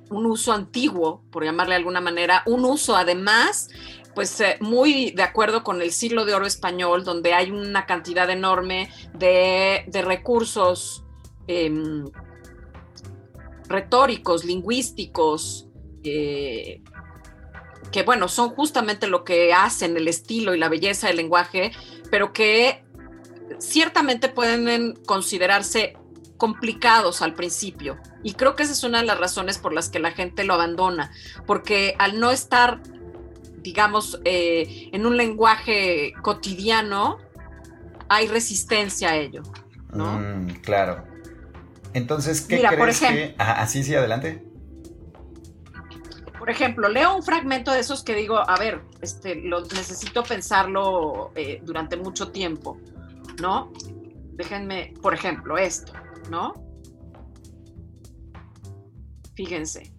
un 0.08 0.26
uso 0.26 0.52
antiguo, 0.52 1.22
por 1.30 1.44
llamarle 1.44 1.74
de 1.74 1.78
alguna 1.78 2.00
manera, 2.00 2.42
un 2.46 2.64
uso 2.64 2.96
además 2.96 3.68
pues 4.14 4.40
eh, 4.40 4.56
muy 4.60 5.12
de 5.12 5.22
acuerdo 5.22 5.62
con 5.62 5.82
el 5.82 5.92
siglo 5.92 6.24
de 6.24 6.34
oro 6.34 6.46
español, 6.46 7.04
donde 7.04 7.32
hay 7.32 7.50
una 7.50 7.86
cantidad 7.86 8.28
enorme 8.28 8.90
de, 9.14 9.84
recursos 10.04 11.04
em, 11.46 12.04
retóricos, 13.68 14.44
lingüísticos, 14.44 15.68
eh, 16.02 16.82
que 17.92 18.02
bueno, 18.02 18.28
son 18.28 18.50
justamente 18.50 19.06
lo 19.06 19.24
que 19.24 19.52
hacen 19.52 19.96
el 19.96 20.08
estilo 20.08 20.54
y 20.54 20.58
la 20.58 20.68
belleza 20.68 21.08
del 21.08 21.16
lenguaje, 21.16 21.72
pero 22.10 22.32
que 22.32 22.84
ciertamente 23.58 24.28
pueden 24.28 24.94
considerarse 25.06 25.96
complicados 26.36 27.22
al 27.22 27.34
principio. 27.34 27.98
Y 28.22 28.34
creo 28.34 28.56
que 28.56 28.62
esa 28.62 28.72
es 28.72 28.84
una 28.84 29.00
de 29.00 29.06
las 29.06 29.18
razones 29.18 29.58
por 29.58 29.72
las 29.72 29.88
que 29.88 29.98
la 29.98 30.12
gente 30.12 30.44
lo 30.44 30.54
abandona, 30.54 31.10
porque 31.46 31.94
al 31.98 32.18
no 32.18 32.30
estar, 32.30 32.80
digamos, 33.58 34.20
eh, 34.24 34.88
en 34.92 35.06
un 35.06 35.16
lenguaje 35.16 36.12
cotidiano, 36.22 37.18
hay 38.08 38.26
resistencia 38.26 39.10
a 39.10 39.16
ello. 39.16 39.42
¿no? 39.92 40.18
Mm, 40.18 40.46
claro. 40.62 41.04
Entonces, 41.92 42.40
¿qué 42.40 42.62
crees 42.62 43.00
que...? 43.00 43.34
así, 43.38 43.82
sí, 43.82 43.94
adelante. 43.94 44.49
Por 46.40 46.48
ejemplo, 46.48 46.88
leo 46.88 47.14
un 47.14 47.22
fragmento 47.22 47.70
de 47.70 47.80
esos 47.80 48.02
que 48.02 48.14
digo, 48.14 48.38
a 48.38 48.56
ver, 48.56 48.80
este, 49.02 49.34
lo, 49.42 49.60
necesito 49.60 50.22
pensarlo 50.22 51.32
eh, 51.34 51.60
durante 51.62 51.98
mucho 51.98 52.32
tiempo, 52.32 52.78
¿no? 53.42 53.70
Déjenme, 54.32 54.94
por 55.02 55.12
ejemplo, 55.12 55.58
esto, 55.58 55.92
¿no? 56.30 56.54
Fíjense. 59.34 59.92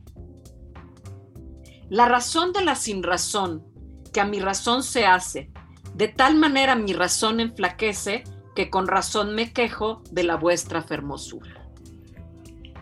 La 1.90 2.08
razón 2.08 2.54
de 2.54 2.66
la 2.66 2.74
sin 2.74 3.04
razón, 3.04 3.64
que 4.12 4.20
a 4.20 4.26
mi 4.26 4.40
razón 4.40 4.82
se 4.82 5.06
hace, 5.06 5.52
de 5.94 6.08
tal 6.08 6.38
manera 6.38 6.74
mi 6.74 6.94
razón 6.94 7.40
enflaquece, 7.40 8.24
que 8.56 8.72
con 8.72 8.88
razón 8.88 9.36
me 9.36 9.54
quejo 9.54 10.02
de 10.10 10.24
la 10.24 10.38
vuestra 10.38 10.82
fermosura. 10.82 11.70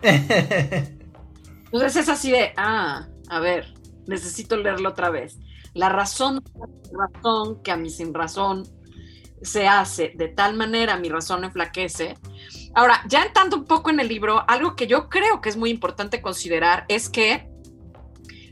Entonces 0.00 1.96
es 1.96 2.08
así 2.08 2.30
de, 2.30 2.54
ah, 2.56 3.06
a 3.30 3.40
ver, 3.40 3.72
necesito 4.06 4.56
leerlo 4.56 4.90
otra 4.90 5.08
vez. 5.08 5.38
La 5.72 5.88
razón, 5.88 6.42
razón 6.92 7.62
que 7.62 7.70
a 7.70 7.76
mí 7.76 7.88
sin 7.88 8.12
razón 8.12 8.64
se 9.40 9.66
hace 9.66 10.12
de 10.16 10.28
tal 10.28 10.54
manera 10.54 10.96
mi 10.98 11.08
razón 11.08 11.44
enflaquece. 11.44 12.18
Ahora, 12.74 13.02
ya 13.08 13.22
entrando 13.22 13.56
un 13.56 13.64
poco 13.64 13.90
en 13.90 14.00
el 14.00 14.08
libro, 14.08 14.44
algo 14.48 14.76
que 14.76 14.86
yo 14.86 15.08
creo 15.08 15.40
que 15.40 15.48
es 15.48 15.56
muy 15.56 15.70
importante 15.70 16.20
considerar 16.20 16.84
es 16.88 17.08
que 17.08 17.48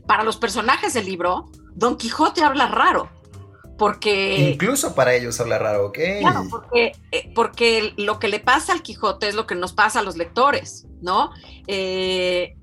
para 0.07 0.23
los 0.23 0.37
personajes 0.37 0.93
del 0.93 1.05
libro, 1.05 1.45
Don 1.75 1.97
Quijote 1.97 2.41
habla 2.41 2.67
raro. 2.67 3.09
Porque. 3.77 4.51
Incluso 4.51 4.93
para 4.93 5.13
ellos 5.13 5.39
habla 5.39 5.57
raro, 5.57 5.87
¿ok? 5.87 5.99
Claro, 6.19 6.43
porque, 6.49 6.91
eh, 7.11 7.31
porque 7.33 7.93
lo 7.95 8.19
que 8.19 8.27
le 8.27 8.39
pasa 8.39 8.73
al 8.73 8.81
Quijote 8.81 9.29
es 9.29 9.35
lo 9.35 9.47
que 9.47 9.55
nos 9.55 9.71
pasa 9.71 9.99
a 9.99 10.03
los 10.03 10.17
lectores, 10.17 10.85
¿no? 11.01 11.31
Eh, 11.67 12.57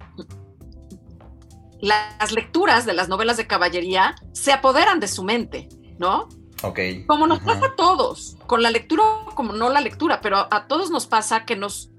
las 1.81 2.33
lecturas 2.33 2.87
de 2.87 2.95
las 2.95 3.09
novelas 3.09 3.37
de 3.37 3.47
caballería 3.47 4.15
se 4.33 4.53
apoderan 4.53 5.01
de 5.01 5.09
su 5.09 5.25
mente, 5.25 5.69
¿no? 5.99 6.29
Ok. 6.62 6.81
Como 7.07 7.27
nos 7.27 7.41
pasa 7.41 7.67
a 7.67 7.77
todos, 7.77 8.37
con 8.47 8.62
la 8.62 8.71
lectura 8.71 9.05
como 9.35 9.53
no 9.53 9.69
la 9.69 9.81
lectura, 9.81 10.21
pero 10.21 10.49
a 10.51 10.67
todos 10.67 10.91
nos 10.91 11.07
pasa 11.07 11.45
que 11.45 11.57
nos, 11.57 11.91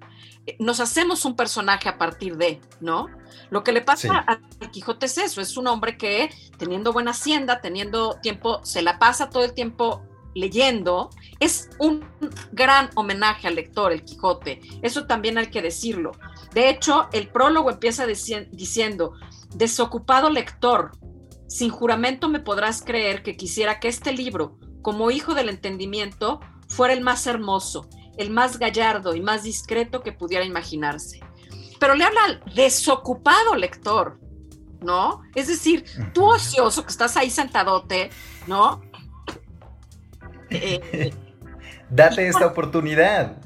nos 0.60 0.80
hacemos 0.80 1.26
un 1.26 1.36
personaje 1.36 1.90
a 1.90 1.98
partir 1.98 2.38
de, 2.38 2.60
¿no? 2.80 3.08
Lo 3.50 3.64
que 3.64 3.72
le 3.72 3.82
pasa 3.82 4.26
a 4.28 4.40
Quijote 4.72 5.06
es 5.06 5.18
eso, 5.18 5.42
es 5.42 5.56
un 5.58 5.68
hombre 5.68 5.98
que 5.98 6.30
teniendo 6.58 6.92
buena 6.92 7.12
hacienda, 7.12 7.62
teniendo 7.62 8.18
tiempo, 8.22 8.60
se 8.64 8.82
la 8.82 9.00
pasa 9.00 9.30
todo 9.30 9.44
el 9.44 9.54
tiempo 9.54 10.04
leyendo, 10.34 11.10
es 11.40 11.70
un 11.80 12.06
gran 12.52 12.90
homenaje 12.96 13.48
al 13.48 13.56
lector, 13.56 13.92
el 13.92 14.04
Quijote. 14.04 14.62
Eso 14.82 15.06
también 15.06 15.38
hay 15.38 15.48
que 15.48 15.62
decirlo. 15.62 16.12
De 16.54 16.70
hecho, 16.70 17.08
el 17.12 17.28
prólogo 17.30 17.72
empieza 17.72 18.06
diciendo, 18.06 19.14
Desocupado 19.56 20.30
lector, 20.30 20.92
sin 21.48 21.70
juramento 21.70 22.30
me 22.30 22.40
podrás 22.40 22.82
creer 22.82 23.24
que 23.24 23.38
quisiera 23.38 23.80
que 23.80 23.88
este 23.88 24.12
libro, 24.12 24.58
como 24.82 25.12
hijo 25.12 25.34
del 25.34 25.50
entendimiento, 25.50 26.40
fuera 26.68 26.94
el 26.94 27.02
más 27.02 27.26
hermoso, 27.28 27.90
el 28.18 28.30
más 28.30 28.60
gallardo 28.60 29.16
y 29.16 29.22
más 29.22 29.44
discreto 29.44 30.02
que 30.02 30.12
pudiera 30.12 30.46
imaginarse. 30.46 31.22
Pero 31.80 31.96
le 31.96 32.04
habla 32.04 32.24
al 32.26 32.44
desocupado 32.54 33.56
lector, 33.56 34.20
¿no? 34.82 35.22
Es 35.36 35.48
decir, 35.48 35.86
tú 36.14 36.26
ocioso 36.26 36.84
que 36.84 36.92
estás 36.92 37.16
ahí 37.18 37.30
sentadote, 37.30 38.10
¿no? 38.48 38.82
Eh, 40.50 41.14
Date 41.90 42.28
esta 42.28 42.46
oportunidad. 42.46 43.38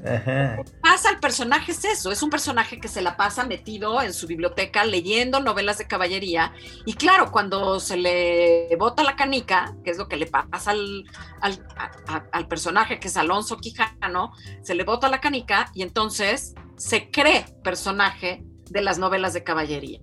Pasa 0.80 1.10
el 1.10 1.20
personaje 1.20 1.72
es 1.72 1.84
eso, 1.84 2.10
es 2.10 2.22
un 2.22 2.30
personaje 2.30 2.80
que 2.80 2.88
se 2.88 3.00
la 3.00 3.16
pasa 3.16 3.44
metido 3.44 4.02
en 4.02 4.12
su 4.12 4.26
biblioteca 4.26 4.84
leyendo 4.84 5.40
novelas 5.40 5.78
de 5.78 5.86
caballería 5.86 6.52
y 6.84 6.94
claro, 6.94 7.30
cuando 7.30 7.78
se 7.78 7.96
le 7.96 8.74
bota 8.78 9.04
la 9.04 9.14
canica, 9.14 9.74
que 9.84 9.90
es 9.90 9.98
lo 9.98 10.08
que 10.08 10.16
le 10.16 10.26
pasa 10.26 10.72
al, 10.72 11.04
al, 11.40 12.48
personaje 12.48 12.98
que 12.98 13.08
es 13.08 13.16
Alonso 13.16 13.58
Quijano, 13.58 14.32
se 14.62 14.74
le 14.74 14.84
bota 14.84 15.08
la 15.08 15.20
canica 15.20 15.70
y 15.74 15.82
entonces 15.82 16.54
se 16.76 17.10
cree 17.10 17.46
personaje 17.62 18.42
de 18.70 18.82
las 18.82 18.98
novelas 18.98 19.34
de 19.34 19.44
caballería, 19.44 20.00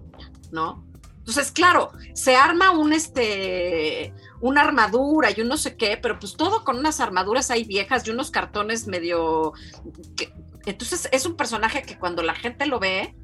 ¿no? 0.52 0.86
Entonces, 1.30 1.52
claro, 1.52 1.91
se 2.13 2.36
arma 2.36 2.71
un 2.71 2.93
este 2.93 4.13
una 4.41 4.62
armadura 4.62 5.30
y 5.32 5.41
un 5.41 5.47
no 5.47 5.58
sé 5.58 5.75
qué, 5.75 5.97
pero 5.97 6.19
pues 6.19 6.36
todo 6.36 6.63
con 6.63 6.78
unas 6.78 6.99
armaduras 6.99 7.52
ahí 7.52 7.63
viejas 7.63 8.08
y 8.08 8.12
unos 8.12 8.32
cartones 8.32 8.88
medio... 8.88 9.54
Entonces 10.65 11.10
es 11.12 11.25
un 11.25 11.36
personaje 11.36 11.82
que 11.84 11.97
cuando 11.97 12.21
la 12.21 12.36
gente 12.36 12.65
lo 12.65 12.80
ve, 12.80 13.15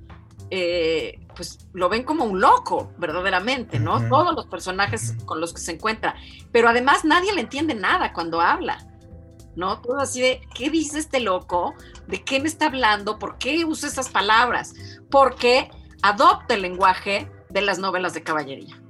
eh, 0.51 1.19
pues 1.35 1.67
lo 1.73 1.89
ven 1.89 2.03
como 2.03 2.23
un 2.23 2.39
loco, 2.39 2.91
verdaderamente, 2.97 3.79
¿no? 3.79 4.07
Todos 4.09 4.33
los 4.35 4.45
personajes 4.47 5.15
con 5.25 5.41
los 5.41 5.53
que 5.53 5.59
se 5.59 5.73
encuentra. 5.73 6.15
Pero 6.51 6.69
además 6.69 7.03
nadie 7.03 7.33
le 7.33 7.41
entiende 7.41 7.75
nada 7.75 8.13
cuando 8.13 8.41
habla, 8.41 8.85
¿no? 9.55 9.81
Todo 9.81 9.99
así 9.99 10.21
de, 10.21 10.41
¿qué 10.53 10.69
dice 10.69 10.99
este 10.99 11.19
loco? 11.19 11.73
¿De 12.07 12.23
qué 12.23 12.39
me 12.39 12.47
está 12.47 12.67
hablando? 12.67 13.19
¿Por 13.19 13.37
qué 13.37 13.65
usa 13.65 13.89
esas 13.89 14.09
palabras? 14.09 14.73
Porque 15.09 15.69
adopta 16.01 16.53
el 16.53 16.61
lenguaje 16.61 17.29
de 17.49 17.61
las 17.61 17.79
novelas 17.79 18.13
de 18.13 18.23
caballería. 18.23 18.81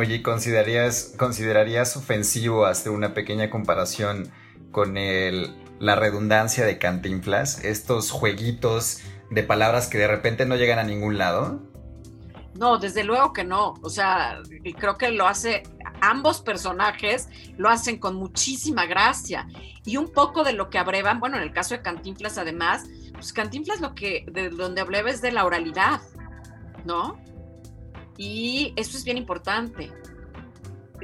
Oye, 0.00 0.22
¿considerarías, 0.22 1.12
¿considerarías 1.18 1.94
ofensivo 1.94 2.64
hacer 2.64 2.90
una 2.90 3.12
pequeña 3.12 3.50
comparación 3.50 4.32
con 4.70 4.96
el, 4.96 5.54
la 5.78 5.94
redundancia 5.94 6.64
de 6.64 6.78
Cantinflas? 6.78 7.62
Estos 7.66 8.10
jueguitos 8.10 9.02
de 9.28 9.42
palabras 9.42 9.88
que 9.88 9.98
de 9.98 10.06
repente 10.06 10.46
no 10.46 10.56
llegan 10.56 10.78
a 10.78 10.84
ningún 10.84 11.18
lado. 11.18 11.60
No, 12.54 12.78
desde 12.78 13.04
luego 13.04 13.34
que 13.34 13.44
no. 13.44 13.74
O 13.82 13.90
sea, 13.90 14.40
creo 14.78 14.96
que 14.96 15.10
lo 15.10 15.28
hace, 15.28 15.64
ambos 16.00 16.40
personajes 16.40 17.28
lo 17.58 17.68
hacen 17.68 17.98
con 17.98 18.14
muchísima 18.14 18.86
gracia. 18.86 19.48
Y 19.84 19.98
un 19.98 20.10
poco 20.10 20.44
de 20.44 20.54
lo 20.54 20.70
que 20.70 20.78
abrevan, 20.78 21.20
bueno, 21.20 21.36
en 21.36 21.42
el 21.42 21.52
caso 21.52 21.74
de 21.74 21.82
Cantinflas 21.82 22.38
además, 22.38 22.86
pues 23.12 23.34
Cantinflas 23.34 23.82
lo 23.82 23.94
que, 23.94 24.24
de 24.32 24.48
donde 24.48 24.80
abreva 24.80 25.10
es 25.10 25.20
de 25.20 25.30
la 25.30 25.44
oralidad, 25.44 26.00
¿no? 26.86 27.18
Y 28.20 28.74
eso 28.76 28.98
es 28.98 29.04
bien 29.04 29.16
importante. 29.16 29.90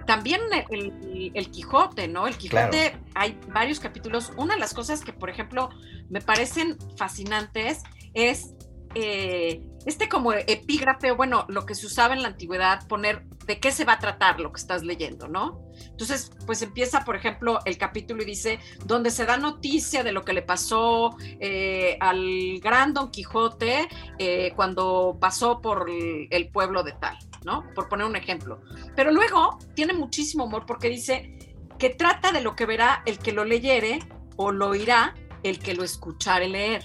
También 0.06 0.42
el, 0.68 1.50
Quijote, 1.50 2.08
¿no? 2.08 2.26
El 2.26 2.36
Quijote, 2.36 2.94
hay 3.14 3.40
varios 3.54 3.80
capítulos. 3.80 4.34
Una 4.36 4.52
de 4.52 4.60
las 4.60 4.74
cosas 4.74 5.00
que, 5.00 5.14
por 5.14 5.30
ejemplo, 5.30 5.70
me 6.10 6.20
parecen 6.20 6.76
fascinantes 6.98 7.84
es 8.12 8.54
eh, 8.94 9.62
este 9.86 10.08
como 10.08 10.32
epígrafe, 10.32 11.12
bueno, 11.12 11.46
lo 11.48 11.64
que 11.64 11.74
se 11.74 11.86
usaba 11.86 12.12
en 12.12 12.22
la 12.22 12.28
antigüedad, 12.28 12.86
poner 12.88 13.24
de 13.46 13.60
qué 13.60 13.70
se 13.70 13.84
va 13.84 13.94
a 13.94 13.98
tratar 13.98 14.40
lo 14.40 14.52
que 14.52 14.60
estás 14.60 14.82
leyendo, 14.82 15.28
¿no? 15.28 15.62
Entonces, 15.90 16.32
pues 16.44 16.60
empieza, 16.62 17.04
por 17.04 17.16
ejemplo, 17.16 17.60
el 17.64 17.78
capítulo 17.78 18.22
y 18.22 18.26
dice, 18.26 18.58
donde 18.84 19.10
se 19.10 19.24
da 19.24 19.36
noticia 19.36 20.02
de 20.02 20.12
lo 20.12 20.24
que 20.24 20.32
le 20.32 20.42
pasó 20.42 21.16
eh, 21.40 21.96
al 22.00 22.58
gran 22.60 22.92
Don 22.92 23.10
Quijote 23.10 23.88
eh, 24.18 24.52
cuando 24.56 25.16
pasó 25.20 25.60
por 25.60 25.88
el 25.88 26.48
pueblo 26.48 26.82
de 26.82 26.92
tal, 26.92 27.16
¿no? 27.44 27.64
Por 27.74 27.88
poner 27.88 28.06
un 28.06 28.16
ejemplo. 28.16 28.60
Pero 28.96 29.12
luego 29.12 29.58
tiene 29.74 29.92
muchísimo 29.92 30.44
humor 30.44 30.66
porque 30.66 30.88
dice, 30.88 31.36
que 31.78 31.90
trata 31.90 32.32
de 32.32 32.40
lo 32.40 32.56
que 32.56 32.66
verá 32.66 33.02
el 33.06 33.18
que 33.18 33.32
lo 33.32 33.44
leyere 33.44 34.00
o 34.36 34.50
lo 34.50 34.68
oirá 34.68 35.14
el 35.42 35.58
que 35.58 35.74
lo 35.74 35.84
escuchare 35.84 36.48
leer. 36.48 36.82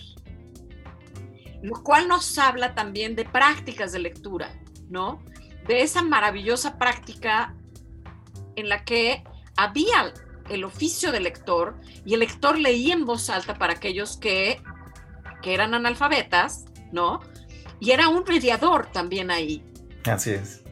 Lo 1.62 1.84
cual 1.84 2.08
nos 2.08 2.38
habla 2.38 2.74
también 2.74 3.16
de 3.16 3.26
prácticas 3.26 3.92
de 3.92 4.00
lectura, 4.00 4.54
¿no? 4.90 5.24
De 5.68 5.82
esa 5.82 6.02
maravillosa 6.02 6.78
práctica 6.78 7.56
en 8.56 8.70
la 8.70 8.84
que 8.84 9.24
había 9.56 10.14
el 10.50 10.64
oficio 10.64 11.12
del 11.12 11.24
lector 11.24 11.80
y 12.06 12.14
el 12.14 12.22
lector 12.22 12.58
leía 12.58 12.94
en 12.94 13.06
voz 13.06 13.30
alta 13.30 13.56
para 13.56 13.74
aquellos 13.74 14.18
que, 14.18 14.62
que 15.42 15.54
eran 15.54 15.74
analfabetas, 15.74 16.66
¿no? 16.92 17.22
Y 17.80 17.92
era 17.92 18.10
un 18.10 18.24
mediador 18.28 18.88
también 18.88 19.32
ahí. 19.32 19.64
Así 20.06 20.32
es. 20.32 20.64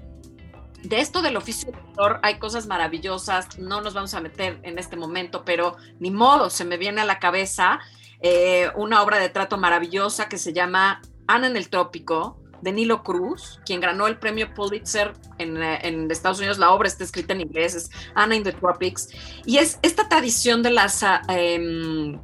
De 0.84 1.02
esto 1.02 1.21
del 1.21 1.36
oficio 1.36 1.71
del 1.71 1.82
lector 1.82 2.19
hay 2.23 2.39
cosas 2.39 2.67
maravillosas, 2.67 3.60
no 3.60 3.82
nos 3.82 3.93
vamos 3.93 4.13
a 4.13 4.21
meter 4.21 4.60
en 4.63 4.80
este 4.80 4.95
momento, 4.95 5.43
pero 5.43 5.75
ni 5.99 6.10
modo, 6.10 6.49
se 6.49 6.65
me 6.65 6.78
viene 6.78 7.02
a 7.02 7.06
la 7.06 7.19
cabeza 7.19 7.80
eh, 8.21 8.69
una 8.75 9.01
obra 9.01 9.17
de 9.17 9.29
trato 9.29 9.58
maravillosa 9.58 10.29
que 10.29 10.38
se 10.38 10.53
llama 10.53 11.01
Ana 11.27 11.47
en 11.47 11.58
el 11.58 11.69
Trópico, 11.69 12.38
de 12.62 12.73
Nilo 12.73 13.03
Cruz, 13.03 13.62
quien 13.65 13.79
ganó 13.79 14.08
el 14.08 14.17
premio 14.17 14.53
Pulitzer 14.53 15.13
en, 15.38 15.62
eh, 15.63 15.79
en, 15.84 16.12
Estados 16.12 16.39
Unidos. 16.39 16.58
La 16.58 16.71
obra 16.71 16.88
está 16.88 17.03
escrita 17.03 17.34
en 17.34 17.41
inglés, 17.41 17.73
es 17.73 17.89
Anna 18.15 18.36
in 18.36 18.43
the 18.43 18.51
Tropics. 18.51 19.10
Y 19.45 19.58
es 19.58 19.79
esta 19.82 20.10
tradición 20.10 20.62
de 20.63 20.71
las... 20.71 21.03
eh, 21.29 22.19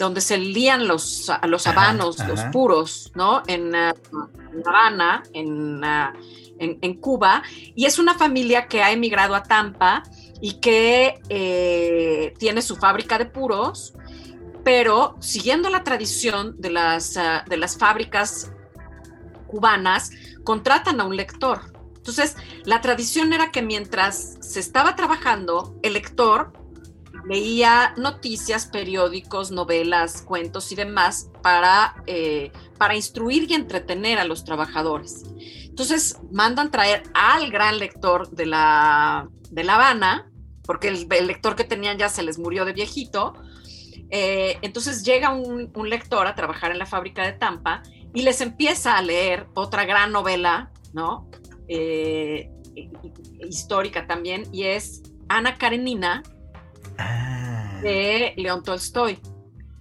donde 0.00 0.22
se 0.22 0.38
lían 0.38 0.88
los, 0.88 1.30
los 1.46 1.66
habanos, 1.66 2.26
los 2.26 2.40
puros, 2.44 3.12
¿no? 3.14 3.42
En, 3.46 3.68
uh, 3.68 3.92
en 4.54 4.66
Habana, 4.66 5.22
en, 5.34 5.84
uh, 5.84 6.12
en, 6.58 6.78
en, 6.80 6.94
Cuba. 6.94 7.42
Y 7.74 7.84
es 7.84 7.98
una 7.98 8.14
familia 8.14 8.66
que 8.66 8.82
ha 8.82 8.92
emigrado 8.92 9.34
a 9.34 9.42
Tampa 9.42 10.02
y 10.40 10.54
que 10.54 11.20
eh, 11.28 12.34
tiene 12.38 12.62
su 12.62 12.76
fábrica 12.76 13.18
de 13.18 13.26
puros 13.26 13.94
pero 14.64 15.16
siguiendo 15.20 15.70
la 15.70 15.84
tradición 15.84 16.60
de 16.60 16.70
las, 16.70 17.16
uh, 17.16 17.48
de 17.48 17.56
las 17.56 17.76
fábricas 17.76 18.52
cubanas, 19.46 20.10
contratan 20.44 21.00
a 21.00 21.04
un 21.04 21.16
lector. 21.16 21.72
Entonces, 21.96 22.36
la 22.64 22.80
tradición 22.80 23.32
era 23.32 23.50
que 23.50 23.62
mientras 23.62 24.38
se 24.40 24.60
estaba 24.60 24.96
trabajando, 24.96 25.76
el 25.82 25.94
lector 25.94 26.52
leía 27.26 27.94
noticias, 27.96 28.66
periódicos, 28.66 29.50
novelas, 29.50 30.22
cuentos 30.22 30.72
y 30.72 30.76
demás 30.76 31.28
para, 31.42 32.02
eh, 32.06 32.50
para 32.78 32.96
instruir 32.96 33.50
y 33.50 33.54
entretener 33.54 34.18
a 34.18 34.24
los 34.24 34.44
trabajadores. 34.44 35.24
Entonces, 35.64 36.16
mandan 36.30 36.70
traer 36.70 37.02
al 37.12 37.50
gran 37.50 37.78
lector 37.78 38.30
de 38.30 38.46
La, 38.46 39.28
de 39.50 39.64
la 39.64 39.74
Habana, 39.74 40.29
porque 40.64 40.88
el, 40.88 41.06
el 41.10 41.26
lector 41.26 41.56
que 41.56 41.64
tenían 41.64 41.98
ya 41.98 42.08
se 42.08 42.22
les 42.22 42.38
murió 42.38 42.64
de 42.64 42.72
viejito, 42.72 43.34
eh, 44.10 44.58
entonces 44.62 45.04
llega 45.04 45.30
un, 45.30 45.70
un, 45.74 45.88
lector 45.88 46.26
a 46.26 46.34
trabajar 46.34 46.72
en 46.72 46.78
la 46.78 46.86
fábrica 46.86 47.24
de 47.24 47.32
Tampa 47.32 47.82
y 48.12 48.22
les 48.22 48.40
empieza 48.40 48.96
a 48.96 49.02
leer 49.02 49.46
otra 49.54 49.84
gran 49.84 50.10
novela, 50.10 50.70
¿no? 50.92 51.28
Eh, 51.68 52.50
histórica 53.48 54.06
también, 54.06 54.44
y 54.52 54.64
es 54.64 55.02
Ana 55.28 55.56
Karenina 55.56 56.22
ah. 56.98 57.78
de 57.82 58.34
León 58.36 58.62
Tolstoy. 58.64 59.20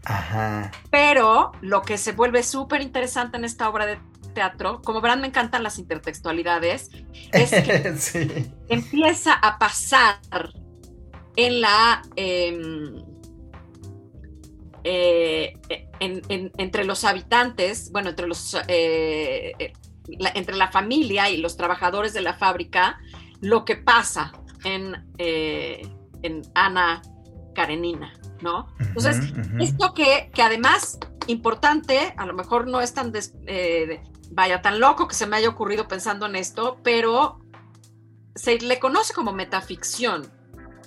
Ajá. 0.06 0.72
Pero 0.92 1.52
lo 1.62 1.82
que 1.82 1.98
se 1.98 2.12
vuelve 2.12 2.44
súper 2.44 2.82
interesante 2.82 3.38
en 3.38 3.46
esta 3.46 3.68
obra 3.70 3.86
de 3.86 4.00
teatro, 4.34 4.82
como 4.84 5.02
verán, 5.02 5.22
me 5.22 5.28
encantan 5.28 5.64
las 5.64 5.80
intertextualidades, 5.80 6.92
es 7.32 7.50
que 7.50 7.96
sí. 7.98 8.52
empieza 8.70 9.34
a 9.34 9.58
pasar 9.58 10.20
en 11.36 11.62
la... 11.62 12.02
Eh, 12.16 13.04
eh, 14.84 15.54
en, 16.00 16.22
en, 16.30 16.52
entre 16.58 16.86
los 16.86 17.04
habitantes, 17.04 17.92
bueno, 17.92 18.10
entre 18.10 18.28
los 18.28 18.56
eh, 18.70 19.74
la, 20.08 20.32
entre 20.34 20.56
la 20.56 20.72
familia 20.72 21.30
y 21.30 21.38
los 21.38 21.58
trabajadores 21.58 22.14
de 22.14 22.22
la 22.22 22.34
fábrica, 22.34 23.00
lo 23.42 23.66
que 23.66 23.76
pasa 23.76 24.32
en, 24.64 24.96
eh, 25.18 25.82
en 26.24 26.42
Ana 26.56 27.02
Karenina, 27.54 28.14
¿no? 28.42 28.68
Entonces, 28.80 29.18
uh 29.18 29.22
-huh, 29.22 29.40
uh 29.40 29.58
-huh. 29.58 29.64
esto 29.64 29.94
que, 29.94 30.32
que, 30.34 30.42
además, 30.42 30.98
importante, 31.28 32.14
a 32.16 32.26
lo 32.26 32.34
mejor 32.34 32.66
no 32.66 32.80
es 32.80 32.94
tan, 32.94 33.12
des, 33.12 33.36
vaya, 34.32 34.62
tan 34.62 34.80
loco 34.80 35.08
que 35.08 35.16
se 35.16 35.28
me 35.28 35.36
haya 35.36 35.50
ocurrido 35.50 35.88
pensando 35.88 36.26
en 36.26 36.38
esto, 36.38 36.80
pero 36.84 37.40
se 38.34 38.58
le 38.60 38.80
conoce 38.80 39.14
como 39.14 39.34
metaficción, 39.34 40.39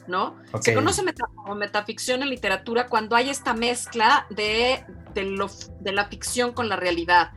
¿no? 0.06 0.36
Okay. 0.48 0.62
Se 0.62 0.74
conoce 0.74 1.02
meta, 1.02 1.26
como 1.34 1.54
metaficción 1.54 2.22
en 2.22 2.30
literatura 2.30 2.88
cuando 2.88 3.16
hay 3.16 3.30
esta 3.30 3.54
mezcla 3.54 4.26
de, 4.30 4.84
de, 5.14 5.24
lo, 5.24 5.50
de, 5.80 5.92
la 5.92 6.06
ficción 6.06 6.52
con 6.52 6.68
la 6.68 6.76
realidad. 6.76 7.32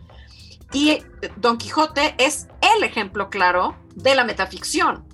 Y 0.73 1.03
Don 1.37 1.57
Quijote 1.57 2.15
es 2.17 2.47
el 2.75 2.83
ejemplo 2.83 3.29
claro 3.29 3.77
de 3.95 4.15
la 4.15 4.23
metaficción, 4.23 5.07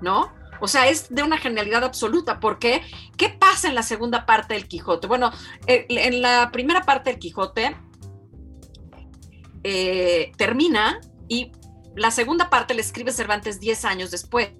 ¿no? 0.00 0.32
O 0.60 0.68
sea, 0.68 0.88
es 0.88 1.08
de 1.08 1.22
una 1.22 1.38
genialidad 1.38 1.84
absoluta, 1.84 2.40
porque 2.40 2.82
¿qué 3.16 3.28
pasa 3.28 3.68
en 3.68 3.74
la 3.74 3.82
segunda 3.82 4.26
parte 4.26 4.54
del 4.54 4.66
Quijote? 4.68 5.06
Bueno, 5.06 5.32
eh, 5.66 5.86
en 5.88 6.20
la 6.20 6.50
primera 6.52 6.82
parte 6.82 7.10
del 7.10 7.18
Quijote 7.18 7.76
eh, 9.64 10.32
termina 10.36 11.00
y 11.28 11.52
la 11.94 12.10
segunda 12.10 12.50
parte 12.50 12.74
le 12.74 12.80
escribe 12.80 13.12
Cervantes 13.12 13.60
10 13.60 13.84
años 13.84 14.10
después, 14.10 14.50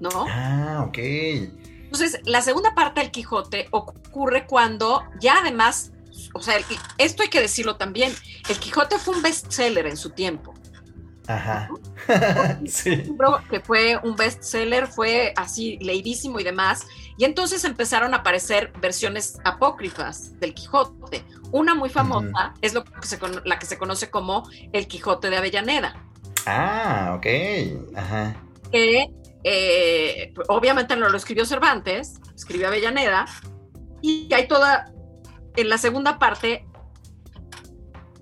¿no? 0.00 0.26
Ah, 0.28 0.84
ok. 0.88 0.98
Entonces, 0.98 2.20
la 2.24 2.40
segunda 2.40 2.74
parte 2.74 3.00
del 3.00 3.10
Quijote 3.10 3.68
ocurre 3.72 4.46
cuando 4.46 5.02
ya 5.20 5.38
además, 5.40 5.92
o 6.34 6.40
sea, 6.40 6.56
esto 6.98 7.22
hay 7.22 7.28
que 7.28 7.40
decirlo 7.40 7.76
también, 7.76 8.12
el 8.48 8.58
Quijote 8.58 8.98
fue 8.98 9.16
un 9.16 9.22
bestseller 9.22 9.86
en 9.86 9.96
su 9.96 10.10
tiempo. 10.10 10.54
Ajá. 11.26 11.68
sí. 12.66 12.90
Un 12.90 12.98
libro 13.02 13.40
que 13.48 13.60
fue 13.60 13.98
un 14.02 14.16
bestseller, 14.16 14.86
fue 14.86 15.32
así 15.36 15.78
leidísimo 15.80 16.40
y 16.40 16.44
demás. 16.44 16.86
Y 17.18 17.24
entonces 17.24 17.64
empezaron 17.64 18.14
a 18.14 18.18
aparecer 18.18 18.72
versiones 18.80 19.38
apócrifas 19.44 20.38
del 20.40 20.54
Quijote. 20.54 21.24
Una 21.52 21.74
muy 21.74 21.90
famosa 21.90 22.28
uh 22.28 22.32
-huh. 22.32 22.52
es 22.62 22.72
lo 22.72 22.84
que 22.84 23.06
se, 23.06 23.18
la 23.44 23.58
que 23.58 23.66
se 23.66 23.78
conoce 23.78 24.10
como 24.10 24.48
El 24.72 24.86
Quijote 24.86 25.28
de 25.28 25.36
Avellaneda. 25.36 25.94
Ah, 26.46 27.14
ok. 27.16 27.26
Ajá. 27.96 28.36
Que 28.72 29.10
eh, 29.44 30.34
obviamente 30.48 30.96
no 30.96 31.08
lo 31.08 31.16
escribió 31.16 31.44
Cervantes, 31.44 32.20
escribió 32.34 32.68
Avellaneda, 32.68 33.26
y 34.02 34.32
hay 34.32 34.48
toda, 34.48 34.92
en 35.56 35.68
la 35.68 35.78
segunda 35.78 36.18
parte, 36.18 36.66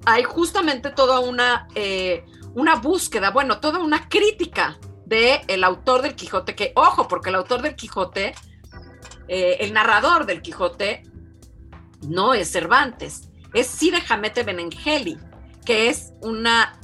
hay 0.05 0.23
justamente 0.25 0.91
toda 0.91 1.21
una, 1.21 1.69
eh, 1.75 2.25
una 2.55 2.77
búsqueda, 2.77 3.31
bueno, 3.31 3.61
toda 3.61 3.79
una 3.81 4.09
crítica 4.09 4.79
del 5.05 5.41
el 5.49 5.65
autor 5.65 6.03
del 6.03 6.15
Quijote, 6.15 6.55
que, 6.55 6.73
ojo, 6.77 7.09
porque 7.09 7.31
el 7.31 7.37
autor 7.37 7.63
del 7.63 7.75
Quijote, 7.77 8.35
eh, 9.29 9.57
el 9.61 9.73
narrador 9.73 10.27
del 10.27 10.43
Quijote, 10.43 11.03
no 12.07 12.35
es 12.35 12.51
Cervantes, 12.51 13.29
es 13.55 13.67
Cide 13.67 14.03
Hamete 14.09 14.45
Benengeli, 14.45 15.19
que 15.65 15.89
es 15.89 16.13
una 16.21 16.78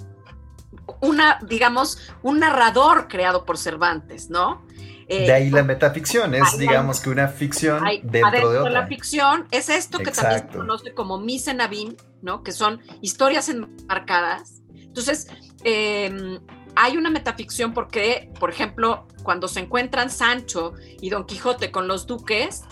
una, 1.00 1.38
digamos, 1.46 1.98
un 2.22 2.40
narrador 2.40 3.08
creado 3.08 3.44
por 3.44 3.58
Cervantes, 3.58 4.30
¿no? 4.30 4.64
Eh, 5.06 5.26
de 5.26 5.32
ahí 5.32 5.50
la 5.50 5.62
metaficción, 5.62 6.34
es 6.34 6.56
digamos 6.56 7.00
que 7.00 7.10
una 7.10 7.28
ficción 7.28 7.84
hay, 7.84 8.00
dentro 8.02 8.50
de 8.50 8.58
otra. 8.58 8.72
la 8.72 8.86
ficción 8.86 9.46
es 9.50 9.68
esto 9.68 9.98
que 9.98 10.04
Exacto. 10.04 10.28
también 10.30 10.52
se 10.52 10.58
conoce 10.58 10.94
como 10.94 11.18
Misenabim, 11.18 11.94
¿no? 12.22 12.42
Que 12.42 12.52
son 12.52 12.80
historias 13.02 13.50
enmarcadas. 13.50 14.62
Entonces, 14.74 15.28
eh, 15.64 16.38
hay 16.76 16.96
una 16.96 17.10
metaficción 17.10 17.74
porque, 17.74 18.30
por 18.40 18.50
ejemplo, 18.50 19.06
cuando 19.22 19.48
se 19.48 19.60
encuentran 19.60 20.10
Sancho 20.10 20.72
y 21.00 21.10
Don 21.10 21.26
Quijote 21.26 21.70
con 21.70 21.86
los 21.86 22.06
duques, 22.06 22.62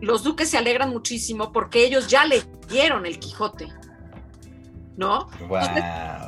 los 0.00 0.22
duques 0.22 0.50
se 0.50 0.58
alegran 0.58 0.90
muchísimo 0.90 1.52
porque 1.52 1.84
ellos 1.84 2.08
ya 2.08 2.24
leyeron 2.24 3.06
el 3.06 3.18
Quijote. 3.18 3.68
¿No? 4.98 5.30
Wow. 5.48 5.60
Entonces, 5.60 5.84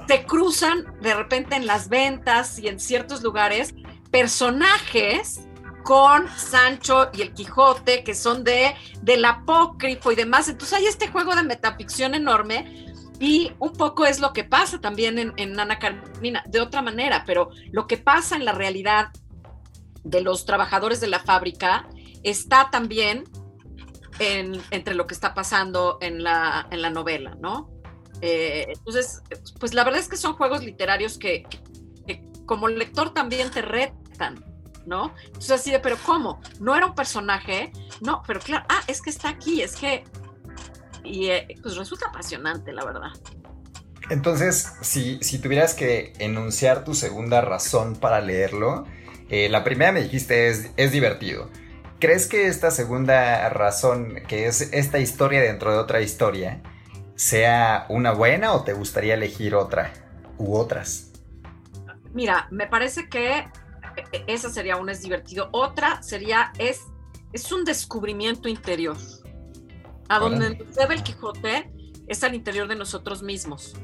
se 0.09 0.24
cruzan 0.24 0.87
de 1.02 1.14
repente 1.14 1.56
en 1.56 1.66
las 1.66 1.88
ventas 1.88 2.59
y 2.59 2.68
en 2.68 2.80
ciertos 2.80 3.22
lugares 3.22 3.74
personajes 4.11 5.46
con 5.83 6.28
Sancho 6.28 7.11
y 7.12 7.22
el 7.22 7.35
Quijote, 7.35 8.04
que 8.04 8.14
son 8.14 8.44
de 8.44 8.74
del 9.02 9.24
apócrifo 9.24 10.12
y 10.12 10.14
demás. 10.14 10.48
Entonces 10.48 10.78
hay 10.78 10.87
este 10.87 11.09
juego 11.09 11.35
de 11.35 11.42
metaficción 11.42 12.14
enorme 12.14 12.87
y 13.18 13.52
un 13.59 13.72
poco 13.72 14.06
es 14.06 14.20
lo 14.20 14.33
que 14.33 14.44
pasa 14.44 14.80
también 14.80 15.18
en, 15.18 15.33
en 15.37 15.59
Ana 15.59 15.78
Carmina, 15.78 16.42
de 16.46 16.61
otra 16.61 16.80
manera, 16.80 17.24
pero 17.26 17.50
lo 17.72 17.87
que 17.87 17.98
pasa 17.98 18.37
en 18.37 18.44
la 18.44 18.52
realidad 18.52 19.09
de 20.04 20.20
los 20.22 20.46
trabajadores 20.46 21.00
de 21.00 21.09
la 21.09 21.18
fábrica 21.18 21.88
está 22.22 22.70
también 22.70 23.24
en, 24.20 24.61
entre 24.70 24.94
lo 24.94 25.06
que 25.06 25.14
está 25.14 25.35
pasando 25.35 25.98
en 26.00 26.22
la, 26.22 26.66
en 26.70 26.83
la 26.83 26.90
novela, 26.90 27.37
¿no? 27.40 27.68
Eh, 28.20 28.66
entonces, 28.68 29.22
pues 29.59 29.74
la 29.74 29.85
verdad 29.85 30.00
es 30.00 30.09
que 30.09 30.16
son 30.16 30.35
juegos 30.35 30.62
literarios 30.62 31.18
que, 31.18 31.46
como 32.46 32.68
lector 32.68 33.14
también 33.14 33.50
te 33.50 33.62
retan, 33.62 34.44
¿no? 34.87 35.14
Entonces 35.26 35.52
así 35.52 35.70
de, 35.70 35.78
pero 35.78 35.96
¿cómo? 36.04 36.40
¿No 36.59 36.74
era 36.74 36.87
un 36.87 36.94
personaje? 36.94 37.72
No, 38.00 38.22
pero 38.26 38.40
claro, 38.40 38.66
ah, 38.68 38.83
es 38.87 39.00
que 39.00 39.11
está 39.11 39.28
aquí, 39.28 39.62
es 39.62 39.76
que... 39.76 40.04
Y 41.02 41.28
eh, 41.28 41.46
pues 41.62 41.76
resulta 41.76 42.09
apasionante, 42.09 42.72
la 42.72 42.85
verdad. 42.85 43.11
Entonces, 44.11 44.72
si, 44.83 45.18
si 45.22 45.38
tuvieras 45.38 45.74
que 45.74 46.12
enunciar 46.18 46.85
tu 46.85 46.94
segunda 46.94 47.40
razón 47.40 47.94
para 47.94 48.20
leerlo, 48.20 48.85
eh, 49.28 49.48
la 49.48 49.62
primera 49.62 49.92
me 49.92 50.02
dijiste 50.02 50.48
es, 50.48 50.70
es 50.76 50.90
divertido. 50.90 51.48
¿Crees 52.00 52.26
que 52.26 52.48
esta 52.48 52.70
segunda 52.70 53.48
razón, 53.50 54.22
que 54.26 54.46
es 54.46 54.72
esta 54.72 54.98
historia 54.98 55.40
dentro 55.40 55.70
de 55.70 55.78
otra 55.78 56.00
historia, 56.00 56.61
sea 57.20 57.85
una 57.90 58.12
buena 58.12 58.54
o 58.54 58.64
te 58.64 58.72
gustaría 58.72 59.12
elegir 59.12 59.54
otra 59.54 59.92
u 60.38 60.56
otras? 60.56 61.12
Mira, 62.14 62.48
me 62.50 62.66
parece 62.66 63.11
que 63.11 63.40
e, 63.40 63.46
e, 64.12 64.24
esa 64.26 64.48
sería 64.48 64.78
una 64.78 64.92
es 64.92 65.02
divertido. 65.02 65.50
Otra 65.52 66.02
sería 66.02 66.50
es, 66.56 66.87
es 67.35 67.52
un 67.52 67.66
descubrimiento 67.66 68.48
interior. 68.48 68.96
A 70.09 70.18
donde 70.18 70.64
se 70.70 70.87
ve 70.87 70.94
el 70.94 71.02
Quijote 71.02 71.70
es 72.09 72.24
al 72.24 72.35
interior 72.35 72.66
de 72.66 72.76
nosotros 72.76 73.22
mismos. 73.22 73.74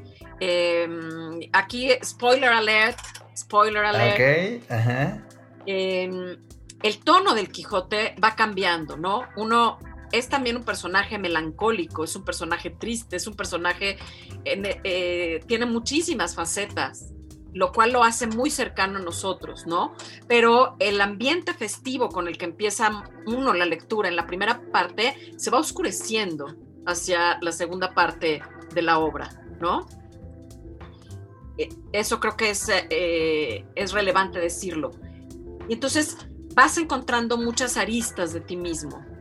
Em, 0.41 1.39
aquí, 1.53 1.91
spoiler 2.03 2.49
alert, 2.49 2.99
spoiler 3.37 3.85
alert. 3.85 4.15
Ok, 4.15 4.71
ajá. 4.71 5.27
Em, 5.67 6.39
el 6.83 6.99
tono 7.05 7.35
del 7.35 7.53
Quijote 7.53 8.15
va 8.23 8.35
cambiando, 8.35 8.97
¿no? 8.97 9.29
Uno 9.37 9.79
es 10.13 10.29
también 10.29 10.57
un 10.57 10.65
personaje 10.65 11.19
melancólico, 11.19 12.05
es 12.05 12.15
un 12.17 12.25
personaje 12.25 12.71
triste, 12.71 13.17
es 13.17 13.27
un 13.27 13.35
personaje, 13.35 13.99
eh, 14.45 15.41
tiene 15.47 15.67
muchísimas 15.67 16.35
facetas, 16.35 17.13
lo 17.53 17.73
cual 17.73 17.93
lo 17.93 18.05
hace 18.05 18.27
muy 18.27 18.51
cercano 18.51 18.99
a 18.99 19.03
nosotros, 19.03 19.67
¿no? 19.67 19.95
Pero 20.29 20.77
el 20.79 21.01
ambiente 21.01 21.55
festivo 21.55 22.09
con 22.09 22.29
el 22.29 22.37
que 22.37 22.45
empieza 22.45 23.05
uno 23.27 23.55
la 23.55 23.67
lectura 23.67 24.09
en 24.09 24.17
la 24.17 24.27
primera 24.27 24.61
parte 24.71 25.35
se 25.37 25.51
va 25.51 25.59
oscureciendo 25.59 26.55
hacia 26.87 27.39
la 27.41 27.53
segunda 27.53 27.95
parte 27.95 28.43
de 28.75 28.83
la 28.83 28.99
obra, 28.99 29.31
¿no? 29.61 29.87
E, 31.59 31.69
eso 31.93 32.21
creo 32.21 32.37
que 32.37 32.51
es, 32.51 32.69
eh, 32.69 33.65
es 33.75 33.93
relevante 33.93 34.39
decirlo. 34.39 34.91
Y 35.69 35.75
entonces 35.75 36.17
vas 36.55 36.77
encontrando 36.79 37.39
muchas 37.39 37.77
aristas 37.77 38.33
de 38.33 38.41
ti 38.41 38.57
mismo 38.57 39.16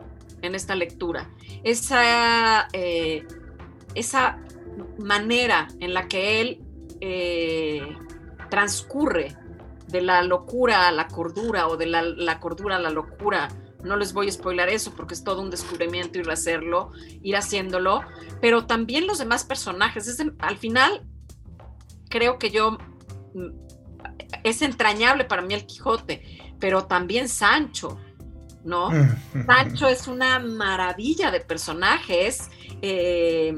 en 0.46 0.56
esta 0.56 0.76
lectura. 0.76 1.30
Esa, 1.64 2.68
eh, 2.74 3.26
esa 3.94 4.40
manera 4.98 5.68
en 5.80 5.94
la 5.94 6.08
que 6.08 6.42
él 6.42 6.62
eh, 7.02 7.96
transcurre 8.50 9.36
de 9.88 10.02
la 10.02 10.24
locura 10.24 10.88
a 10.88 10.92
la 10.92 11.08
cordura 11.08 11.68
o 11.68 11.78
de 11.78 11.86
la, 11.86 12.40
cordura 12.40 12.78
a 12.78 12.80
la 12.80 12.90
locura. 12.90 13.50
No 13.84 13.96
les 13.98 14.14
voy 14.14 14.28
a 14.28 14.32
spoilar 14.32 14.70
eso 14.70 14.94
porque 14.96 15.14
es 15.14 15.24
todo 15.24 15.42
un 15.42 15.52
descubrimiento 15.52 16.18
ir 16.18 16.30
hacerlo, 16.30 16.92
ir 17.22 17.36
haciéndolo, 17.36 18.02
pero 18.42 18.66
también 18.66 19.06
los 19.06 19.20
demás 19.20 19.44
personajes. 19.44 20.20
al 20.40 20.58
final, 20.58 21.04
creo 22.10 22.40
que 22.40 22.50
yo 22.50 22.78
mm, 23.34 23.50
es 24.44 24.62
entrañable 24.62 25.26
para 25.26 25.44
mí 25.44 25.54
el 25.54 25.66
Quijote 25.66 26.46
pero 26.60 26.86
también 26.86 27.30
Sancho, 27.30 28.00
¿no? 28.66 28.90
Sancho 29.46 29.88
es 29.88 30.08
una 30.08 30.40
maravilla 30.40 31.32
de 31.32 31.40
personajes. 31.40 32.50
Eh, 32.82 33.54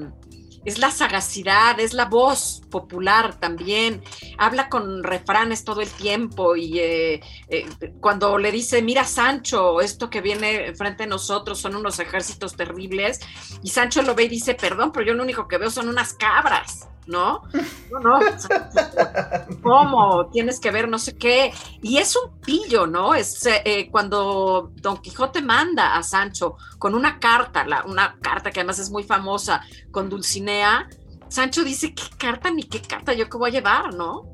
es 0.68 0.80
la 0.80 0.92
sagacidad, 0.92 1.80
es 1.80 1.94
la 1.94 2.06
voz 2.06 2.62
popular 2.70 3.40
también, 3.40 4.04
habla 4.38 4.68
con 4.68 5.02
refranes 5.02 5.64
todo 5.64 5.80
el 5.80 5.90
tiempo 5.90 6.58
y 6.58 6.80
eh, 6.80 7.22
eh, 7.48 7.66
cuando 8.02 8.38
le 8.38 8.52
dice, 8.52 8.82
mira 8.82 9.06
Sancho, 9.06 9.80
esto 9.80 10.10
que 10.10 10.20
viene 10.20 10.76
frente 10.76 11.04
a 11.04 11.08
nosotros 11.08 11.58
son 11.58 11.78
unos 11.78 12.00
ejércitos 12.02 12.58
terribles, 12.58 13.22
y 13.64 13.70
Sancho 13.70 14.02
lo 14.02 14.14
ve 14.14 14.24
y 14.24 14.28
dice, 14.28 14.56
perdón, 14.56 14.92
pero 14.92 15.06
yo 15.06 15.14
lo 15.14 15.24
único 15.24 15.48
que 15.48 15.58
veo 15.58 15.72
son 15.72 15.88
unas 15.88 16.14
cabras. 16.14 16.90
¿No? 17.08 17.44
No, 17.92 18.00
no. 18.00 18.20
¿Cómo? 19.62 20.30
Tienes 20.32 20.60
que 20.60 20.72
ver 20.72 20.88
no 20.88 21.00
sé 21.00 21.18
qué. 21.18 21.54
Y 21.82 21.98
es 21.98 22.16
un 22.16 22.40
pillo, 22.40 22.86
¿no? 22.88 23.16
Es 23.16 23.46
eh, 23.46 23.90
cuando 23.92 24.72
Don 24.76 24.98
Quijote 24.98 25.42
manda 25.42 25.96
a 25.96 26.04
Sancho 26.04 26.58
con 26.78 26.94
una 26.94 27.20
carta, 27.20 27.66
una 27.86 28.18
carta 28.22 28.52
que 28.52 28.60
además 28.60 28.80
es 28.80 28.90
muy 28.90 29.04
famosa, 29.04 29.62
con 29.92 30.10
Dulcinea, 30.10 30.88
Sancho 31.30 31.64
dice, 31.64 31.94
¿qué 31.94 32.04
carta 32.18 32.52
ni 32.52 32.64
qué 32.64 32.82
carta 32.82 33.14
yo 33.14 33.30
que 33.30 33.38
voy 33.38 33.50
a 33.50 33.54
llevar, 33.54 33.94
no? 33.94 34.26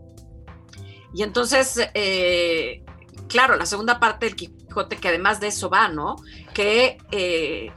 Y 1.13 1.23
entonces, 1.23 1.79
eh, 1.93 2.83
claro, 3.27 3.55
la 3.55 3.65
segunda 3.65 3.99
parte 3.99 4.25
del 4.25 4.35
Quijote, 4.35 4.97
que 4.97 5.07
además 5.07 5.39
de 5.39 5.47
eso 5.47 5.69
va, 5.69 5.87
¿no? 5.87 6.15
Que 6.53 6.97
eh, 7.11 7.71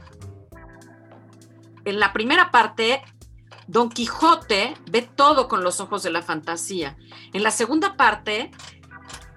en 1.85 1.99
la 1.99 2.13
primera 2.13 2.51
parte 2.51 3.01
Don 3.67 3.89
Quijote 3.89 4.75
ve 4.89 5.01
todo 5.01 5.47
con 5.47 5.63
los 5.63 5.79
ojos 5.81 6.03
de 6.03 6.09
la 6.09 6.21
fantasía. 6.21 6.97
En 7.33 7.43
la 7.43 7.51
segunda 7.51 7.97
parte, 7.97 8.51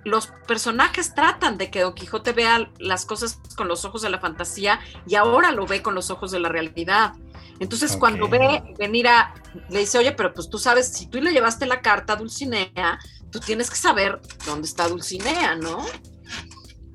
los 0.05 0.29
personajes 0.47 1.14
tratan 1.14 1.59
de 1.59 1.71
que 1.71 1.81
Don 1.81 1.95
Quijote 1.95 2.33
vea 2.33 2.71
las 2.79 3.05
cosas 3.05 3.40
con 3.57 3.69
los 3.69 3.85
ojos 3.85 4.03
de 4.03 4.11
la 4.11 4.21
fantasía 4.21 4.81
y 5.07 5.16
ahora 5.16 5.51
lo 5.51 5.66
ve 5.66 5.83
con 5.83 5.95
los 5.95 6.11
ojos 6.11 6.31
de 6.31 6.40
la 6.40 6.49
realidad. 6.49 7.14
Entonces, 7.59 7.97
cuando 7.97 8.29
ve 8.29 8.62
venir 8.79 9.09
a, 9.09 9.35
le 9.69 9.81
dice, 9.81 9.99
oye, 9.99 10.12
pero 10.12 10.33
pues 10.33 10.49
tú 10.49 10.59
sabes, 10.59 10.88
si 10.88 11.07
tú 11.07 11.21
le 11.21 11.33
llevaste 11.33 11.66
la 11.66 11.83
carta 11.83 12.14
a 12.14 12.16
Dulcinea, 12.16 12.99
tú 13.31 13.40
tienes 13.40 13.69
que 13.69 13.77
saber 13.77 14.21
dónde 14.47 14.66
está 14.66 14.88
Dulcinea, 14.88 15.57
¿no? 15.57 15.85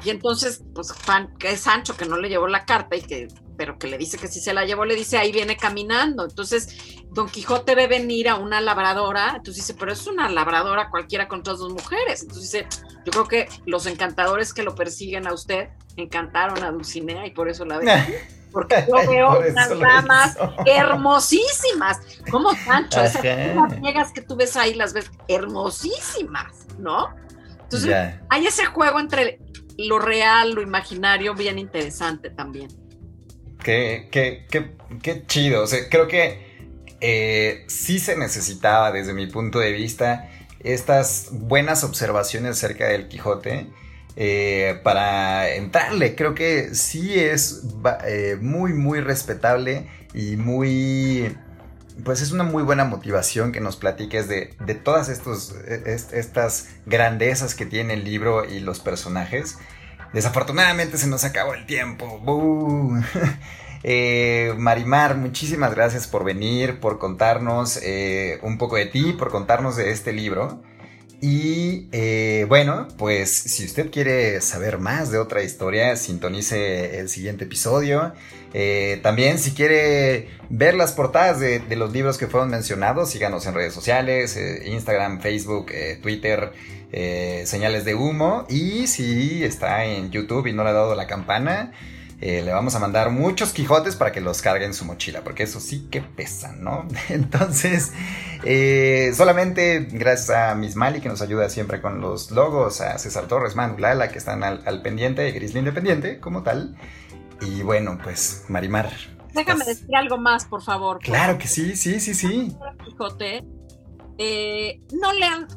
Y 0.03 0.09
entonces, 0.09 0.63
pues 0.73 0.93
que 1.39 1.51
es 1.51 1.61
Sancho 1.61 1.95
que 1.95 2.05
no 2.05 2.17
le 2.17 2.29
llevó 2.29 2.47
la 2.47 2.65
carta 2.65 2.95
y 2.95 3.01
que 3.01 3.27
pero 3.57 3.77
que 3.77 3.87
le 3.87 3.97
dice 3.97 4.17
que 4.17 4.27
si 4.27 4.39
se 4.39 4.53
la 4.53 4.65
llevó, 4.65 4.85
le 4.85 4.95
dice, 4.95 5.17
ahí 5.17 5.31
viene 5.31 5.57
caminando. 5.57 6.25
Entonces, 6.25 6.94
Don 7.15 7.29
Quijote 7.29 7.75
ve 7.75 7.87
venir 7.87 8.27
a 8.27 8.35
una 8.35 8.59
labradora, 8.59 9.35
entonces 9.37 9.65
dice, 9.65 9.73
pero 9.79 9.93
es 9.93 10.05
una 10.05 10.27
labradora 10.27 10.89
cualquiera 10.89 11.29
con 11.29 11.43
todas 11.43 11.59
dos 11.59 11.71
mujeres. 11.71 12.23
Entonces 12.23 12.51
dice, 12.51 12.67
yo 13.05 13.11
creo 13.13 13.25
que 13.25 13.47
los 13.65 13.85
encantadores 13.85 14.53
que 14.53 14.63
lo 14.63 14.75
persiguen 14.75 15.25
a 15.25 15.33
usted 15.33 15.69
encantaron 15.95 16.61
a 16.61 16.71
Dulcinea 16.71 17.25
y 17.25 17.31
por 17.31 17.47
eso 17.47 17.63
la 17.63 17.77
ven. 17.77 17.87
Porque 18.51 18.85
yo 18.87 19.09
veo 19.09 19.39
unas 19.39 19.79
damas 19.79 20.37
hermosísimas, 20.65 21.99
como 22.29 22.53
Sancho, 22.53 23.01
esas 23.01 23.21
ciegas 23.21 24.11
que 24.13 24.21
tú 24.21 24.35
ves 24.35 24.57
ahí 24.57 24.73
las 24.73 24.93
ves 24.93 25.09
hermosísimas, 25.29 26.67
¿no? 26.79 27.15
Entonces, 27.63 27.95
hay 28.29 28.45
ese 28.45 28.65
juego 28.65 28.99
entre 28.99 29.39
lo 29.77 29.99
real, 29.99 30.53
lo 30.53 30.61
imaginario, 30.61 31.33
bien 31.33 31.59
interesante 31.59 32.29
también. 32.29 32.69
Qué, 33.61 34.09
qué, 34.11 34.45
qué, 34.49 34.75
qué 35.01 35.25
chido. 35.25 35.63
O 35.63 35.67
sea, 35.67 35.79
creo 35.89 36.07
que 36.07 36.44
eh, 37.01 37.65
sí 37.67 37.99
se 37.99 38.17
necesitaba, 38.17 38.91
desde 38.91 39.13
mi 39.13 39.27
punto 39.27 39.59
de 39.59 39.71
vista, 39.71 40.29
estas 40.59 41.27
buenas 41.31 41.83
observaciones 41.83 42.51
acerca 42.51 42.87
del 42.87 43.07
Quijote. 43.07 43.67
Eh, 44.17 44.79
para 44.83 45.49
entrarle, 45.49 46.15
creo 46.15 46.35
que 46.35 46.73
sí 46.73 47.19
es 47.19 47.63
eh, 48.07 48.37
muy, 48.39 48.73
muy 48.73 49.01
respetable 49.01 49.89
y 50.13 50.37
muy 50.37 51.35
pues 52.03 52.21
es 52.21 52.31
una 52.31 52.43
muy 52.43 52.63
buena 52.63 52.83
motivación 52.83 53.53
que 53.53 53.61
nos 53.61 53.77
platiques 53.77 54.27
de, 54.27 54.53
todas 54.83 55.07
estos, 55.07 55.55
estas 55.55 56.67
grandezas 56.85 57.55
que 57.55 57.65
tiene 57.65 57.93
el 57.93 58.03
libro 58.03 58.43
y 58.43 58.59
los 58.59 58.81
personajes. 58.81 59.57
Desafortunadamente 60.11 60.97
se 60.97 61.07
nos 61.07 61.23
acabó 61.23 61.53
el 61.53 61.65
tiempo. 61.65 62.19
Eh, 63.87 64.51
Marimar, 64.57 65.15
muchísimas 65.15 65.75
gracias 65.75 66.07
por 66.07 66.23
venir, 66.23 66.79
por 66.79 66.97
contarnos 66.97 67.79
eh, 67.83 68.39
un 68.41 68.57
poco 68.57 68.77
de 68.77 68.87
ti, 68.87 69.13
por 69.13 69.29
contarnos 69.29 69.75
de 69.75 69.91
este 69.91 70.11
libro. 70.11 70.63
Y 71.21 71.87
eh, 71.91 72.47
bueno, 72.49 72.87
pues 72.97 73.29
si 73.29 73.63
usted 73.63 73.91
quiere 73.91 74.41
saber 74.41 74.79
más 74.79 75.11
de 75.11 75.19
otra 75.19 75.43
historia, 75.43 75.95
sintonice 75.97 76.97
el 76.99 77.09
siguiente 77.09 77.43
episodio. 77.43 78.13
también 79.03 79.37
si 79.37 79.51
quiere 79.51 80.29
ver 80.49 80.73
las 80.73 80.91
portadas 80.91 81.39
de, 81.39 81.61
los 81.75 81.93
libros 81.93 82.17
que 82.17 82.25
fueron 82.25 82.49
mencionados, 82.49 83.11
síganos 83.11 83.45
en 83.45 83.53
redes 83.53 83.73
sociales, 83.73 84.35
Instagram, 84.65 85.21
Facebook, 85.21 85.67
Twitter. 86.01 86.53
Señales 87.45 87.85
de 87.85 87.93
humo. 87.93 88.45
Y 88.49 88.87
si 88.87 89.43
está 89.43 89.85
en 89.85 90.09
YouTube 90.09 90.47
y 90.47 90.53
no 90.53 90.63
le 90.63 90.69
ha 90.69 90.73
dado 90.73 90.95
la 90.95 91.07
campana, 91.07 91.73
eh, 92.21 92.41
le 92.41 92.51
vamos 92.51 92.75
a 92.75 92.79
mandar 92.79 93.11
muchos 93.11 93.51
Quijotes 93.51 93.95
para 93.95 94.11
que 94.11 94.21
los 94.21 94.41
cargue 94.41 94.65
en 94.65 94.73
su 94.73 94.85
mochila, 94.85 95.23
porque 95.23 95.43
eso 95.43 95.59
sí 95.59 95.87
que 95.91 96.01
pesan, 96.01 96.63
¿no? 96.63 96.87
Entonces, 97.09 97.91
eh, 98.43 99.11
solamente 99.15 99.87
gracias 99.91 100.29
a 100.29 100.55
Miss 100.55 100.75
Mali 100.75 101.01
que 101.01 101.09
nos 101.09 101.21
ayuda 101.21 101.49
siempre 101.49 101.81
con 101.81 101.99
los 101.99 102.31
logos, 102.31 102.81
a 102.81 102.97
César 102.97 103.27
Torres, 103.27 103.55
Manu 103.55 103.77
Lala 103.77 104.09
que 104.09 104.17
están 104.17 104.43
al, 104.43 104.81
pendiente, 104.81 105.23
de 105.23 105.31
Grizzly 105.31 105.59
Independiente 105.59 106.19
como 106.19 106.43
tal. 106.43 106.77
Y 107.41 107.63
bueno, 107.63 107.97
pues 108.01 108.45
Marimar. 108.47 108.89
Déjame 109.33 109.65
decir 109.65 109.93
algo 109.93 110.17
más, 110.17 110.45
por 110.45 110.61
favor. 110.61 110.99
Claro 110.99 111.37
que 111.37 111.47
sí, 111.49 111.75
sí, 111.75 111.99
sí, 111.99 112.13
sí. 112.13 112.55
Quijote, 112.85 113.43
no 114.93 115.11
lean 115.13 115.47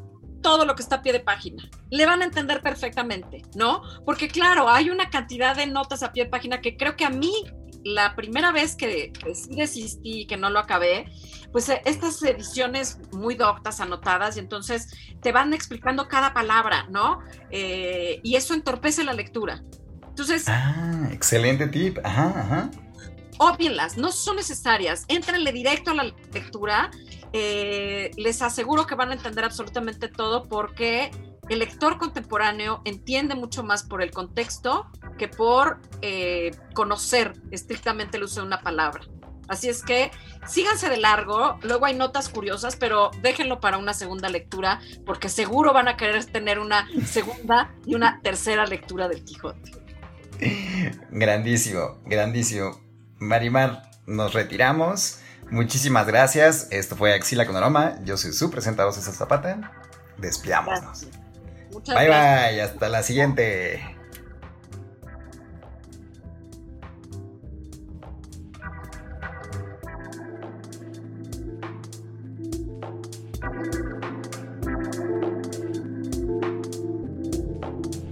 todo 0.48 0.64
lo 0.64 0.74
que 0.74 0.82
está 0.82 0.96
a 0.96 1.02
pie 1.02 1.12
de 1.12 1.20
página. 1.20 1.68
le 1.90 2.06
van 2.06 2.22
a 2.22 2.24
entender 2.24 2.62
perfectamente, 2.62 3.42
¿no? 3.54 3.82
Porque 4.06 4.28
claro, 4.28 4.70
hay 4.70 4.88
una 4.88 5.10
cantidad 5.10 5.54
de 5.54 5.66
notas 5.66 6.02
a 6.02 6.10
pie 6.10 6.24
de 6.24 6.30
página 6.30 6.62
que 6.62 6.74
creo 6.78 6.96
que 6.96 7.04
a 7.04 7.10
mí, 7.10 7.44
la 7.84 8.16
primera 8.16 8.50
vez 8.50 8.74
que, 8.74 9.12
sí 9.34 9.54
desistí, 9.54 10.26
que 10.26 10.38
no 10.38 10.48
lo 10.48 10.58
acabé, 10.58 11.04
pues 11.52 11.68
eh, 11.68 11.82
estas 11.84 12.22
ediciones 12.22 12.98
muy 13.12 13.34
doctas, 13.34 13.80
anotadas, 13.80 14.38
y 14.38 14.40
entonces 14.40 14.88
te 15.20 15.32
van 15.32 15.52
explicando 15.52 16.08
cada 16.08 16.32
palabra, 16.32 16.86
¿no? 16.88 17.20
Eh, 17.50 18.20
y 18.22 18.36
eso 18.36 18.54
entorpece 18.54 19.04
la 19.04 19.12
lectura. 19.12 19.62
Entonces... 20.08 20.44
Ah, 20.48 21.10
excelente 21.12 21.68
tip. 21.68 21.98
Ajá, 22.02 22.32
ajá. 22.34 22.70
Óbvienlas, 23.36 23.98
no 23.98 24.12
son 24.12 24.36
necesarias. 24.36 25.04
Éntrenle 25.08 25.52
directo 25.52 25.90
a 25.90 25.94
la 25.94 26.04
lectura. 26.32 26.90
Eh, 27.32 28.10
les 28.16 28.42
aseguro 28.42 28.86
que 28.86 28.94
van 28.94 29.10
a 29.10 29.14
entender 29.14 29.44
absolutamente 29.44 30.08
todo 30.08 30.48
porque 30.48 31.10
el 31.48 31.60
lector 31.60 31.98
contemporáneo 31.98 32.82
entiende 32.84 33.34
mucho 33.34 33.62
más 33.62 33.82
por 33.82 34.02
el 34.02 34.10
contexto 34.10 34.86
que 35.16 35.28
por 35.28 35.80
eh, 36.02 36.50
conocer 36.74 37.34
estrictamente 37.50 38.16
el 38.16 38.24
uso 38.24 38.40
de 38.40 38.46
una 38.46 38.60
palabra. 38.60 39.02
Así 39.48 39.68
es 39.70 39.82
que 39.82 40.10
síganse 40.46 40.90
de 40.90 40.98
largo, 40.98 41.58
luego 41.62 41.86
hay 41.86 41.94
notas 41.94 42.28
curiosas, 42.28 42.76
pero 42.76 43.10
déjenlo 43.22 43.60
para 43.60 43.78
una 43.78 43.94
segunda 43.94 44.28
lectura, 44.28 44.80
porque 45.06 45.30
seguro 45.30 45.72
van 45.72 45.88
a 45.88 45.96
querer 45.96 46.22
tener 46.26 46.58
una 46.58 46.86
segunda 47.06 47.74
y 47.86 47.94
una 47.94 48.20
tercera 48.22 48.66
lectura 48.66 49.08
del 49.08 49.24
Quijote. 49.24 49.72
Grandísimo, 51.10 51.98
grandísimo. 52.04 52.78
Marimar, 53.18 53.90
nos 54.06 54.34
retiramos. 54.34 55.20
Muchísimas 55.50 56.06
gracias. 56.06 56.68
Esto 56.70 56.96
fue 56.96 57.14
Axila 57.14 57.46
con 57.46 57.56
Aroma. 57.56 57.96
Yo 58.04 58.16
soy 58.16 58.32
su 58.32 58.50
presentador 58.50 58.92
César 58.92 59.14
Zapata. 59.14 59.72
Despidámonos 60.18 61.06
bye 61.86 62.08
bye, 62.08 62.62
hasta 62.62 62.88
la 62.88 63.02
siguiente. 63.02 63.80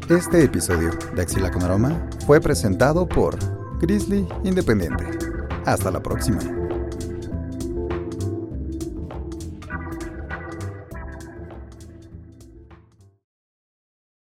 Este 0.08 0.44
episodio 0.44 0.92
de 1.14 1.22
Axila 1.22 1.50
con 1.50 1.64
Aroma 1.64 2.08
fue 2.26 2.40
presentado 2.40 3.08
por 3.08 3.36
Grizzly 3.80 4.26
Independiente. 4.44 5.04
Hasta 5.64 5.90
la 5.90 6.00
próxima. 6.00 6.38